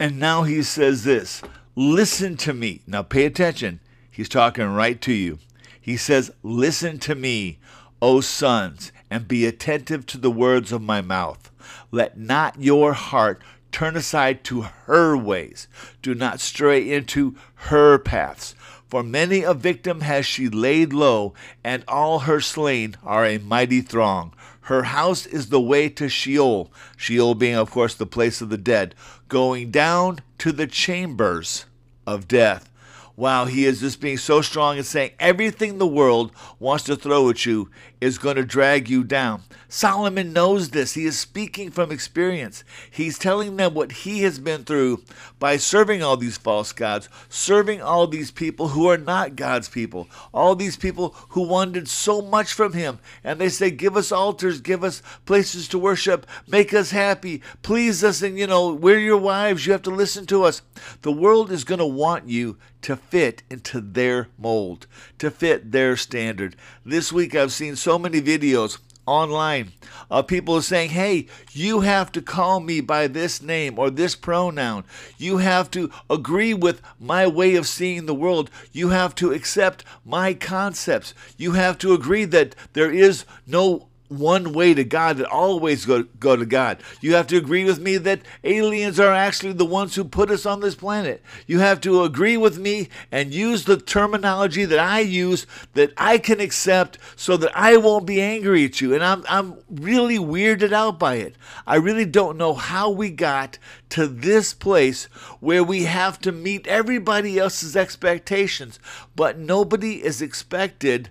And 0.00 0.18
now 0.18 0.42
he 0.42 0.62
says 0.62 1.04
this 1.04 1.42
listen 1.76 2.36
to 2.38 2.52
me. 2.52 2.82
Now 2.86 3.02
pay 3.02 3.24
attention. 3.24 3.80
He's 4.10 4.28
talking 4.28 4.66
right 4.66 5.00
to 5.02 5.12
you. 5.12 5.38
He 5.80 5.96
says, 5.96 6.30
Listen 6.42 6.98
to 7.00 7.14
me, 7.14 7.58
O 8.02 8.20
sons, 8.20 8.92
and 9.10 9.26
be 9.26 9.46
attentive 9.46 10.06
to 10.06 10.18
the 10.18 10.30
words 10.30 10.72
of 10.72 10.82
my 10.82 11.00
mouth. 11.00 11.50
Let 11.90 12.18
not 12.18 12.60
your 12.60 12.92
heart 12.92 13.42
turn 13.72 13.96
aside 13.96 14.44
to 14.44 14.62
her 14.86 15.16
ways. 15.16 15.68
Do 16.02 16.14
not 16.14 16.40
stray 16.40 16.90
into 16.90 17.36
her 17.54 17.98
paths. 17.98 18.54
For 18.88 19.02
many 19.02 19.42
a 19.42 19.54
victim 19.54 20.00
has 20.00 20.26
she 20.26 20.48
laid 20.48 20.92
low, 20.92 21.32
and 21.62 21.84
all 21.86 22.20
her 22.20 22.40
slain 22.40 22.96
are 23.04 23.24
a 23.24 23.38
mighty 23.38 23.80
throng. 23.82 24.32
Her 24.62 24.84
house 24.84 25.26
is 25.26 25.48
the 25.48 25.60
way 25.60 25.88
to 25.90 26.08
Sheol, 26.08 26.72
Sheol 26.96 27.34
being, 27.34 27.54
of 27.54 27.70
course, 27.70 27.94
the 27.94 28.06
place 28.06 28.40
of 28.40 28.50
the 28.50 28.58
dead, 28.58 28.94
going 29.28 29.70
down 29.70 30.20
to 30.38 30.52
the 30.52 30.66
chambers 30.66 31.66
of 32.06 32.28
death. 32.28 32.70
Wow, 33.16 33.44
he 33.44 33.66
is 33.66 33.80
just 33.80 34.00
being 34.00 34.16
so 34.16 34.40
strong 34.40 34.76
and 34.76 34.86
saying 34.86 35.10
everything 35.20 35.78
the 35.78 35.86
world 35.86 36.32
wants 36.58 36.84
to 36.84 36.96
throw 36.96 37.28
at 37.28 37.44
you 37.44 37.70
is 38.00 38.18
going 38.18 38.36
to 38.36 38.44
drag 38.44 38.88
you 38.88 39.04
down. 39.04 39.42
Solomon 39.72 40.32
knows 40.32 40.70
this. 40.70 40.94
He 40.94 41.06
is 41.06 41.16
speaking 41.16 41.70
from 41.70 41.92
experience. 41.92 42.64
He's 42.90 43.16
telling 43.16 43.56
them 43.56 43.72
what 43.72 43.92
he 43.92 44.22
has 44.22 44.40
been 44.40 44.64
through 44.64 45.04
by 45.38 45.58
serving 45.58 46.02
all 46.02 46.16
these 46.16 46.36
false 46.36 46.72
gods, 46.72 47.08
serving 47.28 47.80
all 47.80 48.08
these 48.08 48.32
people 48.32 48.68
who 48.68 48.88
are 48.88 48.98
not 48.98 49.36
God's 49.36 49.68
people, 49.68 50.08
all 50.34 50.56
these 50.56 50.76
people 50.76 51.14
who 51.28 51.42
wanted 51.42 51.86
so 51.86 52.20
much 52.20 52.52
from 52.52 52.72
him. 52.72 52.98
And 53.22 53.40
they 53.40 53.48
say, 53.48 53.70
Give 53.70 53.96
us 53.96 54.10
altars, 54.10 54.60
give 54.60 54.82
us 54.82 55.02
places 55.24 55.68
to 55.68 55.78
worship, 55.78 56.26
make 56.48 56.74
us 56.74 56.90
happy, 56.90 57.40
please 57.62 58.02
us, 58.02 58.22
and 58.22 58.36
you 58.36 58.48
know, 58.48 58.74
we're 58.74 58.98
your 58.98 59.18
wives, 59.18 59.66
you 59.66 59.72
have 59.72 59.82
to 59.82 59.90
listen 59.90 60.26
to 60.26 60.42
us. 60.42 60.62
The 61.02 61.12
world 61.12 61.52
is 61.52 61.62
going 61.62 61.78
to 61.78 61.86
want 61.86 62.28
you 62.28 62.56
to 62.82 62.96
fit 62.96 63.44
into 63.48 63.80
their 63.80 64.28
mold, 64.36 64.88
to 65.18 65.30
fit 65.30 65.70
their 65.70 65.96
standard. 65.96 66.56
This 66.84 67.12
week 67.12 67.36
I've 67.36 67.52
seen 67.52 67.76
so 67.76 68.00
many 68.00 68.20
videos 68.20 68.78
online 69.10 69.72
uh, 70.10 70.22
people 70.22 70.60
saying, 70.60 70.90
hey, 70.90 71.26
you 71.52 71.80
have 71.80 72.10
to 72.12 72.22
call 72.22 72.60
me 72.60 72.80
by 72.80 73.06
this 73.06 73.40
name 73.40 73.78
or 73.78 73.90
this 73.90 74.16
pronoun. 74.16 74.84
You 75.18 75.38
have 75.38 75.70
to 75.72 75.90
agree 76.08 76.54
with 76.54 76.82
my 76.98 77.26
way 77.26 77.54
of 77.54 77.66
seeing 77.66 78.06
the 78.06 78.14
world. 78.14 78.50
You 78.72 78.88
have 78.88 79.14
to 79.16 79.32
accept 79.32 79.84
my 80.04 80.34
concepts. 80.34 81.14
You 81.36 81.52
have 81.52 81.78
to 81.78 81.92
agree 81.92 82.24
that 82.26 82.54
there 82.72 82.90
is 82.90 83.24
no 83.46 83.89
one 84.10 84.52
way 84.52 84.74
to 84.74 84.82
God 84.82 85.18
that 85.18 85.26
always 85.26 85.86
go, 85.86 86.02
go 86.18 86.34
to 86.34 86.44
God. 86.44 86.82
You 87.00 87.14
have 87.14 87.28
to 87.28 87.36
agree 87.36 87.64
with 87.64 87.78
me 87.78 87.96
that 87.98 88.22
aliens 88.42 88.98
are 88.98 89.12
actually 89.12 89.52
the 89.52 89.64
ones 89.64 89.94
who 89.94 90.04
put 90.04 90.30
us 90.30 90.44
on 90.44 90.60
this 90.60 90.74
planet. 90.74 91.22
You 91.46 91.60
have 91.60 91.80
to 91.82 92.02
agree 92.02 92.36
with 92.36 92.58
me 92.58 92.88
and 93.12 93.32
use 93.32 93.64
the 93.64 93.76
terminology 93.76 94.64
that 94.64 94.80
I 94.80 95.00
use 95.00 95.46
that 95.74 95.92
I 95.96 96.18
can 96.18 96.40
accept 96.40 96.98
so 97.14 97.36
that 97.36 97.56
I 97.56 97.76
won't 97.76 98.04
be 98.04 98.20
angry 98.20 98.64
at 98.64 98.80
you. 98.80 98.94
And 98.94 99.04
I'm, 99.04 99.24
I'm 99.28 99.58
really 99.70 100.18
weirded 100.18 100.72
out 100.72 100.98
by 100.98 101.14
it. 101.14 101.36
I 101.64 101.76
really 101.76 102.04
don't 102.04 102.36
know 102.36 102.54
how 102.54 102.90
we 102.90 103.10
got 103.10 103.58
to 103.90 104.08
this 104.08 104.52
place 104.54 105.04
where 105.38 105.62
we 105.62 105.84
have 105.84 106.20
to 106.22 106.32
meet 106.32 106.66
everybody 106.66 107.38
else's 107.38 107.76
expectations, 107.76 108.80
but 109.14 109.38
nobody 109.38 110.04
is 110.04 110.20
expected 110.20 111.10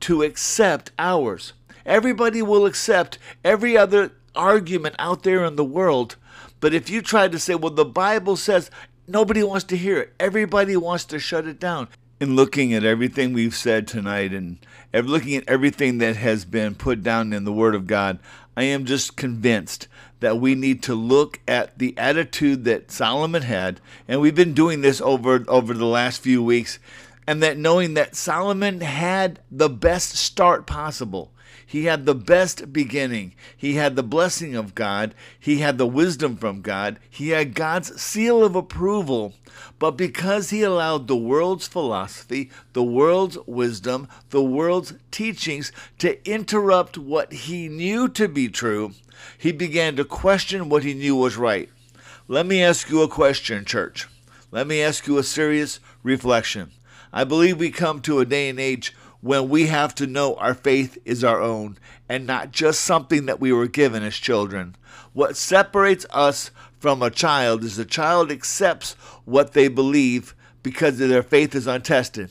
to 0.00 0.22
accept 0.22 0.92
ours. 0.98 1.52
Everybody 1.88 2.42
will 2.42 2.66
accept 2.66 3.18
every 3.42 3.74
other 3.74 4.12
argument 4.36 4.94
out 4.98 5.22
there 5.22 5.42
in 5.44 5.56
the 5.56 5.64
world. 5.64 6.16
But 6.60 6.74
if 6.74 6.90
you 6.90 7.00
try 7.00 7.28
to 7.28 7.38
say, 7.38 7.54
well, 7.54 7.72
the 7.72 7.86
Bible 7.86 8.36
says, 8.36 8.70
nobody 9.06 9.42
wants 9.42 9.64
to 9.64 9.76
hear 9.76 9.98
it. 9.98 10.14
Everybody 10.20 10.76
wants 10.76 11.06
to 11.06 11.18
shut 11.18 11.46
it 11.46 11.58
down. 11.58 11.88
In 12.20 12.36
looking 12.36 12.74
at 12.74 12.84
everything 12.84 13.32
we've 13.32 13.54
said 13.54 13.88
tonight 13.88 14.34
and 14.34 14.58
looking 14.92 15.36
at 15.36 15.48
everything 15.48 15.96
that 15.98 16.16
has 16.16 16.44
been 16.44 16.74
put 16.74 17.02
down 17.02 17.32
in 17.32 17.44
the 17.44 17.52
Word 17.52 17.74
of 17.74 17.86
God, 17.86 18.18
I 18.54 18.64
am 18.64 18.84
just 18.84 19.16
convinced 19.16 19.88
that 20.20 20.38
we 20.38 20.54
need 20.54 20.82
to 20.82 20.94
look 20.94 21.40
at 21.48 21.78
the 21.78 21.96
attitude 21.96 22.64
that 22.64 22.90
Solomon 22.90 23.42
had, 23.42 23.80
and 24.06 24.20
we've 24.20 24.34
been 24.34 24.52
doing 24.52 24.80
this 24.82 25.00
over 25.00 25.44
over 25.46 25.72
the 25.72 25.86
last 25.86 26.20
few 26.20 26.42
weeks, 26.42 26.80
and 27.26 27.40
that 27.42 27.56
knowing 27.56 27.94
that 27.94 28.16
Solomon 28.16 28.80
had 28.80 29.38
the 29.50 29.70
best 29.70 30.16
start 30.16 30.66
possible. 30.66 31.30
He 31.70 31.84
had 31.84 32.06
the 32.06 32.14
best 32.14 32.72
beginning. 32.72 33.34
He 33.54 33.74
had 33.74 33.94
the 33.94 34.02
blessing 34.02 34.54
of 34.54 34.74
God. 34.74 35.14
He 35.38 35.58
had 35.58 35.76
the 35.76 35.86
wisdom 35.86 36.38
from 36.38 36.62
God. 36.62 36.98
He 37.10 37.28
had 37.28 37.54
God's 37.54 38.00
seal 38.00 38.42
of 38.42 38.56
approval. 38.56 39.34
But 39.78 39.90
because 39.90 40.48
he 40.48 40.62
allowed 40.62 41.08
the 41.08 41.16
world's 41.16 41.68
philosophy, 41.68 42.50
the 42.72 42.82
world's 42.82 43.36
wisdom, 43.46 44.08
the 44.30 44.42
world's 44.42 44.94
teachings 45.10 45.70
to 45.98 46.26
interrupt 46.26 46.96
what 46.96 47.34
he 47.34 47.68
knew 47.68 48.08
to 48.08 48.28
be 48.28 48.48
true, 48.48 48.94
he 49.36 49.52
began 49.52 49.94
to 49.96 50.06
question 50.06 50.70
what 50.70 50.84
he 50.84 50.94
knew 50.94 51.16
was 51.16 51.36
right. 51.36 51.68
Let 52.28 52.46
me 52.46 52.62
ask 52.62 52.88
you 52.88 53.02
a 53.02 53.08
question, 53.08 53.66
church. 53.66 54.08
Let 54.50 54.66
me 54.66 54.80
ask 54.80 55.06
you 55.06 55.18
a 55.18 55.22
serious 55.22 55.80
reflection. 56.02 56.70
I 57.12 57.24
believe 57.24 57.58
we 57.58 57.70
come 57.70 58.00
to 58.02 58.20
a 58.20 58.24
day 58.24 58.48
and 58.48 58.58
age 58.58 58.94
when 59.20 59.48
we 59.48 59.66
have 59.66 59.94
to 59.96 60.06
know 60.06 60.34
our 60.36 60.54
faith 60.54 60.98
is 61.04 61.24
our 61.24 61.40
own 61.40 61.76
and 62.08 62.26
not 62.26 62.52
just 62.52 62.80
something 62.80 63.26
that 63.26 63.40
we 63.40 63.52
were 63.52 63.66
given 63.66 64.02
as 64.02 64.14
children. 64.14 64.76
What 65.12 65.36
separates 65.36 66.06
us 66.10 66.50
from 66.78 67.02
a 67.02 67.10
child 67.10 67.64
is 67.64 67.76
the 67.76 67.84
child 67.84 68.30
accepts 68.30 68.92
what 69.24 69.52
they 69.52 69.68
believe 69.68 70.34
because 70.62 70.98
their 70.98 71.22
faith 71.22 71.54
is 71.54 71.66
untested. 71.66 72.30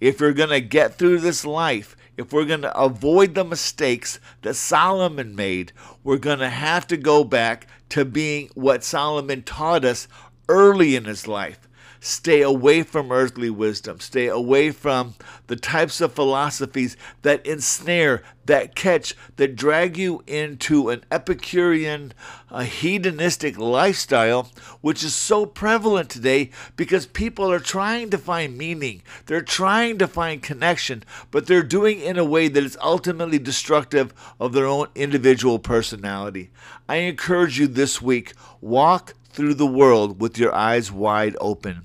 If 0.00 0.20
you're 0.20 0.32
going 0.32 0.50
to 0.50 0.60
get 0.60 0.94
through 0.94 1.18
this 1.18 1.44
life, 1.44 1.96
if 2.16 2.32
we're 2.32 2.44
going 2.44 2.62
to 2.62 2.78
avoid 2.78 3.34
the 3.34 3.44
mistakes 3.44 4.20
that 4.42 4.54
Solomon 4.54 5.34
made, 5.34 5.72
we're 6.04 6.18
going 6.18 6.38
to 6.38 6.50
have 6.50 6.86
to 6.88 6.96
go 6.96 7.24
back 7.24 7.66
to 7.90 8.04
being 8.04 8.50
what 8.54 8.84
Solomon 8.84 9.42
taught 9.42 9.84
us 9.84 10.06
early 10.48 10.96
in 10.96 11.04
his 11.04 11.26
life. 11.26 11.68
Stay 12.02 12.40
away 12.40 12.82
from 12.82 13.12
earthly 13.12 13.50
wisdom. 13.50 14.00
Stay 14.00 14.26
away 14.26 14.70
from 14.70 15.14
the 15.48 15.56
types 15.56 16.00
of 16.00 16.14
philosophies 16.14 16.96
that 17.20 17.44
ensnare, 17.46 18.22
that 18.46 18.74
catch, 18.74 19.14
that 19.36 19.54
drag 19.54 19.98
you 19.98 20.22
into 20.26 20.88
an 20.88 21.04
Epicurean, 21.12 22.14
a 22.50 22.64
hedonistic 22.64 23.58
lifestyle, 23.58 24.50
which 24.80 25.04
is 25.04 25.14
so 25.14 25.44
prevalent 25.44 26.08
today 26.08 26.50
because 26.74 27.06
people 27.06 27.52
are 27.52 27.58
trying 27.60 28.08
to 28.08 28.16
find 28.16 28.56
meaning. 28.56 29.02
They're 29.26 29.42
trying 29.42 29.98
to 29.98 30.08
find 30.08 30.42
connection, 30.42 31.04
but 31.30 31.46
they're 31.46 31.62
doing 31.62 32.00
it 32.00 32.06
in 32.06 32.18
a 32.18 32.24
way 32.24 32.48
that 32.48 32.64
is 32.64 32.78
ultimately 32.80 33.38
destructive 33.38 34.14
of 34.40 34.54
their 34.54 34.66
own 34.66 34.86
individual 34.94 35.58
personality. 35.58 36.50
I 36.88 36.96
encourage 36.96 37.58
you 37.58 37.66
this 37.66 38.00
week 38.00 38.32
walk 38.62 39.12
through 39.28 39.54
the 39.54 39.66
world 39.66 40.18
with 40.18 40.38
your 40.38 40.54
eyes 40.54 40.90
wide 40.90 41.36
open. 41.40 41.84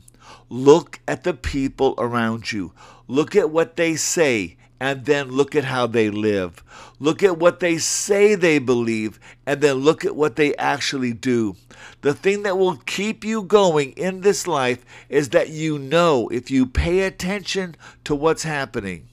Look 0.50 1.00
at 1.08 1.24
the 1.24 1.34
people 1.34 1.96
around 1.98 2.52
you. 2.52 2.74
Look 3.08 3.36
at 3.36 3.50
what 3.50 3.76
they 3.76 3.96
say 3.96 4.58
and 4.80 5.06
then 5.06 5.32
look 5.32 5.56
at 5.56 5.64
how 5.64 5.88
they 5.88 6.10
live. 6.10 6.64
Look 7.00 7.24
at 7.24 7.40
what 7.40 7.60
they 7.60 7.78
say 7.78 8.36
they 8.36 8.60
believe 8.60 9.20
and 9.46 9.62
then 9.62 9.78
look 9.78 10.06
at 10.06 10.16
what 10.16 10.36
they 10.36 10.56
actually 10.56 11.14
do. 11.14 11.56
The 12.02 12.14
thing 12.14 12.44
that 12.44 12.58
will 12.58 12.78
keep 12.78 13.24
you 13.24 13.44
going 13.44 13.92
in 13.94 14.22
this 14.22 14.48
life 14.48 14.86
is 15.10 15.30
that 15.30 15.50
you 15.50 15.80
know 15.80 16.28
if 16.30 16.52
you 16.52 16.66
pay 16.66 17.02
attention 17.02 17.76
to 18.04 18.14
what's 18.14 18.44
happening 18.44 19.08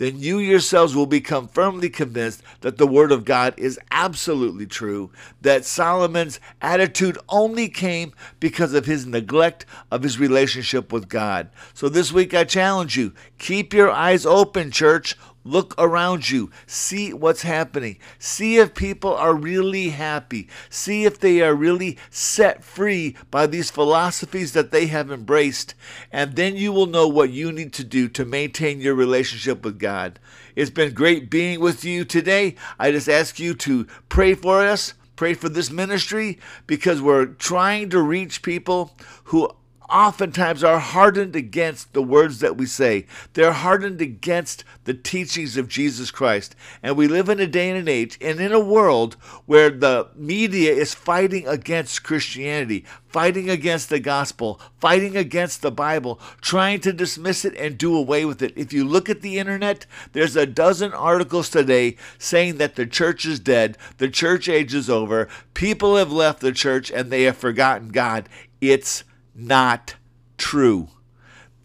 then 0.00 0.18
you 0.18 0.38
yourselves 0.38 0.96
will 0.96 1.04
become 1.04 1.46
firmly 1.46 1.90
convinced 1.90 2.42
that 2.62 2.78
the 2.78 2.86
Word 2.86 3.12
of 3.12 3.26
God 3.26 3.52
is 3.58 3.78
absolutely 3.90 4.64
true, 4.64 5.10
that 5.42 5.66
Solomon's 5.66 6.40
attitude 6.62 7.18
only 7.28 7.68
came 7.68 8.14
because 8.40 8.72
of 8.72 8.86
his 8.86 9.04
neglect 9.04 9.66
of 9.90 10.02
his 10.02 10.18
relationship 10.18 10.90
with 10.90 11.10
God. 11.10 11.50
So 11.74 11.90
this 11.90 12.12
week 12.12 12.32
I 12.32 12.44
challenge 12.44 12.96
you 12.96 13.12
keep 13.36 13.74
your 13.74 13.90
eyes 13.90 14.24
open, 14.24 14.70
church. 14.70 15.18
Look 15.42 15.74
around 15.78 16.28
you. 16.28 16.50
See 16.66 17.14
what's 17.14 17.42
happening. 17.42 17.98
See 18.18 18.58
if 18.58 18.74
people 18.74 19.14
are 19.14 19.34
really 19.34 19.88
happy. 19.88 20.48
See 20.68 21.04
if 21.06 21.18
they 21.18 21.40
are 21.40 21.54
really 21.54 21.96
set 22.10 22.62
free 22.62 23.16
by 23.30 23.46
these 23.46 23.70
philosophies 23.70 24.52
that 24.52 24.70
they 24.70 24.86
have 24.86 25.10
embraced. 25.10 25.74
And 26.12 26.36
then 26.36 26.56
you 26.56 26.72
will 26.72 26.86
know 26.86 27.08
what 27.08 27.30
you 27.30 27.52
need 27.52 27.72
to 27.74 27.84
do 27.84 28.08
to 28.08 28.24
maintain 28.26 28.82
your 28.82 28.94
relationship 28.94 29.64
with 29.64 29.78
God. 29.78 30.18
It's 30.54 30.70
been 30.70 30.92
great 30.92 31.30
being 31.30 31.60
with 31.60 31.84
you 31.84 32.04
today. 32.04 32.56
I 32.78 32.90
just 32.90 33.08
ask 33.08 33.40
you 33.40 33.54
to 33.54 33.86
pray 34.10 34.34
for 34.34 34.60
us. 34.60 34.92
Pray 35.16 35.34
for 35.34 35.50
this 35.50 35.70
ministry 35.70 36.38
because 36.66 37.02
we're 37.02 37.26
trying 37.26 37.90
to 37.90 38.00
reach 38.00 38.42
people 38.42 38.96
who 39.24 39.50
oftentimes 39.90 40.62
are 40.64 40.78
hardened 40.78 41.36
against 41.36 41.92
the 41.92 42.02
words 42.02 42.40
that 42.40 42.56
we 42.56 42.66
say. 42.66 43.06
They're 43.34 43.52
hardened 43.52 44.00
against 44.00 44.64
the 44.84 44.94
teachings 44.94 45.56
of 45.56 45.68
Jesus 45.68 46.10
Christ. 46.10 46.54
And 46.82 46.96
we 46.96 47.08
live 47.08 47.28
in 47.28 47.40
a 47.40 47.46
day 47.46 47.70
and 47.70 47.78
an 47.78 47.88
age 47.88 48.16
and 48.20 48.40
in 48.40 48.52
a 48.52 48.60
world 48.60 49.14
where 49.46 49.70
the 49.70 50.08
media 50.14 50.72
is 50.72 50.94
fighting 50.94 51.46
against 51.46 52.04
Christianity, 52.04 52.84
fighting 53.08 53.50
against 53.50 53.88
the 53.88 54.00
gospel, 54.00 54.60
fighting 54.78 55.16
against 55.16 55.62
the 55.62 55.72
Bible, 55.72 56.20
trying 56.40 56.80
to 56.80 56.92
dismiss 56.92 57.44
it 57.44 57.56
and 57.56 57.76
do 57.76 57.96
away 57.96 58.24
with 58.24 58.42
it. 58.42 58.52
If 58.56 58.72
you 58.72 58.84
look 58.84 59.08
at 59.08 59.20
the 59.20 59.38
internet, 59.38 59.86
there's 60.12 60.36
a 60.36 60.46
dozen 60.46 60.92
articles 60.92 61.50
today 61.50 61.96
saying 62.18 62.58
that 62.58 62.76
the 62.76 62.86
church 62.86 63.24
is 63.26 63.40
dead, 63.40 63.76
the 63.98 64.08
church 64.08 64.48
age 64.48 64.74
is 64.74 64.88
over, 64.88 65.28
people 65.54 65.96
have 65.96 66.12
left 66.12 66.40
the 66.40 66.52
church 66.52 66.90
and 66.90 67.10
they 67.10 67.24
have 67.24 67.36
forgotten 67.36 67.88
God. 67.88 68.28
It's 68.60 69.04
not 69.40 69.94
true. 70.36 70.88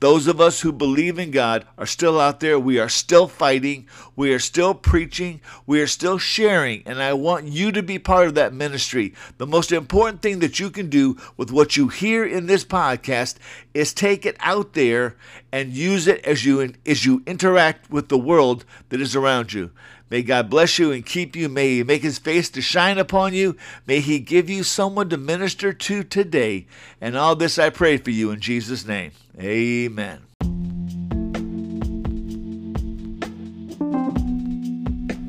Those 0.01 0.27
of 0.27 0.41
us 0.41 0.61
who 0.61 0.73
believe 0.73 1.17
in 1.17 1.31
God 1.31 1.65
are 1.77 1.85
still 1.85 2.19
out 2.19 2.41
there. 2.41 2.59
We 2.59 2.77
are 2.79 2.89
still 2.89 3.27
fighting. 3.27 3.87
We 4.15 4.33
are 4.33 4.39
still 4.39 4.73
preaching. 4.75 5.39
We 5.65 5.81
are 5.81 5.87
still 5.87 6.17
sharing. 6.17 6.83
And 6.85 7.01
I 7.01 7.13
want 7.13 7.45
you 7.45 7.71
to 7.71 7.81
be 7.81 7.97
part 7.97 8.27
of 8.27 8.35
that 8.35 8.53
ministry. 8.53 9.13
The 9.37 9.47
most 9.47 9.71
important 9.71 10.21
thing 10.21 10.39
that 10.39 10.59
you 10.59 10.69
can 10.69 10.89
do 10.89 11.17
with 11.37 11.49
what 11.49 11.77
you 11.77 11.87
hear 11.87 12.25
in 12.25 12.45
this 12.45 12.65
podcast 12.65 13.37
is 13.73 13.93
take 13.93 14.25
it 14.25 14.35
out 14.41 14.73
there 14.73 15.15
and 15.51 15.71
use 15.71 16.07
it 16.07 16.23
as 16.25 16.45
you, 16.45 16.73
as 16.85 17.05
you 17.05 17.23
interact 17.25 17.89
with 17.89 18.09
the 18.09 18.17
world 18.17 18.65
that 18.89 18.99
is 18.99 19.15
around 19.15 19.53
you. 19.53 19.71
May 20.09 20.21
God 20.21 20.49
bless 20.49 20.77
you 20.77 20.91
and 20.91 21.05
keep 21.05 21.35
you. 21.35 21.49
May 21.49 21.75
He 21.75 21.83
make 21.83 22.03
His 22.03 22.19
face 22.19 22.49
to 22.51 22.61
shine 22.61 22.97
upon 22.97 23.33
you. 23.33 23.57
May 23.87 23.99
He 23.99 24.19
give 24.19 24.49
you 24.49 24.63
someone 24.63 25.09
to 25.09 25.17
minister 25.17 25.73
to 25.73 26.03
today. 26.03 26.67
And 27.01 27.17
all 27.17 27.35
this 27.35 27.57
I 27.57 27.69
pray 27.69 27.97
for 27.97 28.11
you 28.11 28.31
in 28.31 28.39
Jesus' 28.39 28.85
name. 28.85 29.11
Amen. 29.39 30.21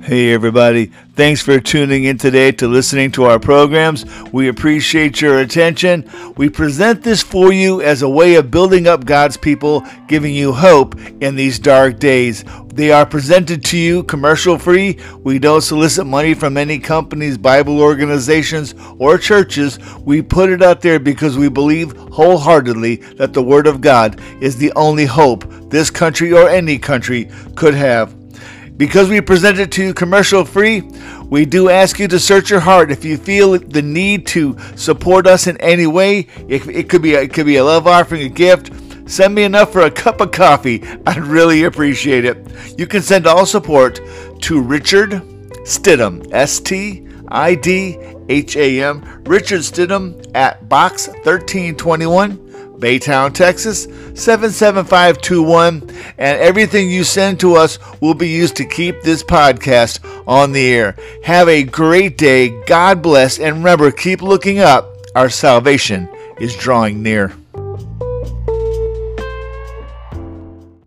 Hey, 0.07 0.33
everybody. 0.33 0.92
Thanks 1.14 1.42
for 1.42 1.59
tuning 1.59 2.05
in 2.05 2.16
today 2.16 2.53
to 2.53 2.69
listening 2.69 3.11
to 3.11 3.25
our 3.25 3.40
programs. 3.40 4.05
We 4.33 4.47
appreciate 4.47 5.21
your 5.21 5.40
attention. 5.40 6.09
We 6.37 6.49
present 6.49 7.03
this 7.03 7.25
for 7.25 7.53
you 7.53 7.83
as 7.83 8.03
a 8.03 8.09
way 8.09 8.37
of 8.37 8.53
building 8.53 8.87
up 8.87 9.05
God's 9.05 9.37
people, 9.37 9.85
giving 10.07 10.33
you 10.33 10.53
hope 10.53 10.95
in 11.21 11.35
these 11.35 11.59
dark 11.59 11.99
days. 11.99 12.45
They 12.73 12.92
are 12.92 13.05
presented 13.05 13.64
to 13.64 13.77
you 13.77 14.05
commercial 14.05 14.59
free. 14.59 15.01
We 15.25 15.40
don't 15.40 15.62
solicit 15.62 16.07
money 16.07 16.35
from 16.35 16.57
any 16.57 16.79
companies, 16.79 17.37
Bible 17.37 17.81
organizations, 17.81 18.77
or 19.01 19.19
churches. 19.19 19.81
We 20.03 20.23
put 20.23 20.51
it 20.51 20.62
out 20.62 20.83
there 20.83 21.01
because 21.01 21.37
we 21.37 21.49
believe 21.49 21.97
wholeheartedly 22.12 22.95
that 23.16 23.33
the 23.33 23.42
Word 23.42 23.66
of 23.66 23.81
God 23.81 24.21
is 24.40 24.57
the 24.57 24.73
only 24.77 25.07
hope 25.07 25.45
this 25.69 25.90
country 25.90 26.33
or 26.33 26.49
any 26.49 26.79
country 26.79 27.29
could 27.57 27.75
have. 27.75 28.16
Because 28.77 29.09
we 29.09 29.21
present 29.21 29.59
it 29.59 29.73
to 29.73 29.85
you 29.85 29.95
commercial 29.95 30.45
free, 30.45 30.83
we 31.31 31.47
do 31.47 31.71
ask 31.71 31.99
you 31.99 32.09
to 32.09 32.19
search 32.19 32.51
your 32.51 32.61
heart. 32.61 32.91
If 32.91 33.05
you 33.05 33.17
feel 33.17 33.59
the 33.59 33.83
need 33.83 34.27
to 34.29 34.57
support 34.77 35.27
us 35.27 35.47
in 35.47 35.57
any 35.59 35.87
way, 35.87 36.29
it, 36.49 36.67
it 36.69 36.89
could 36.89 37.03
be 37.03 37.15
a, 37.15 37.23
it 37.23 37.33
could 37.33 37.47
be 37.47 37.57
a 37.57 37.65
love 37.65 37.87
offering, 37.87 38.23
a 38.23 38.29
gift. 38.29 38.73
Send 39.09 39.35
me 39.35 39.45
enough 39.45 39.73
for 39.73 39.83
a 39.83 39.91
cup 39.91 40.21
of 40.21 40.33
coffee. 40.33 40.83
I'd 41.07 41.19
really 41.19 41.65
appreciate 41.65 42.25
it. 42.25 42.37
You 42.79 42.87
can 42.87 43.03
send 43.03 43.27
all 43.27 43.47
support 43.47 44.01
to 44.43 44.61
Richard 44.61 45.23
Stidham, 45.65 46.33
S 46.33 46.61
T 46.61 47.07
I 47.29 47.55
D 47.55 47.97
H 48.29 48.57
A 48.57 48.83
M, 48.83 49.23
Richard 49.25 49.61
Stidham 49.61 50.31
at 50.35 50.69
Box 50.69 51.09
1321. 51.09 52.46
Baytown, 52.79 53.33
Texas 53.33 53.85
77521, 53.85 55.83
and 56.19 56.41
everything 56.41 56.91
you 56.91 57.05
send 57.05 57.41
to 57.41 57.55
us 57.55 57.79
will 58.01 58.15
be 58.15 58.29
used 58.29 58.57
to 58.57 58.65
keep 58.65 59.03
this 59.03 59.23
podcast 59.23 60.01
on 60.27 60.53
the 60.53 60.69
air. 60.69 60.97
Have 61.25 61.49
a 61.49 61.62
great 61.62 62.19
day. 62.19 62.49
God 62.67 63.03
bless, 63.03 63.39
and 63.39 63.57
remember, 63.57 63.91
keep 63.91 64.23
looking 64.23 64.59
up. 64.59 64.91
Our 65.15 65.31
salvation 65.31 66.09
is 66.39 66.57
drawing 66.57 67.03
near. 67.03 67.35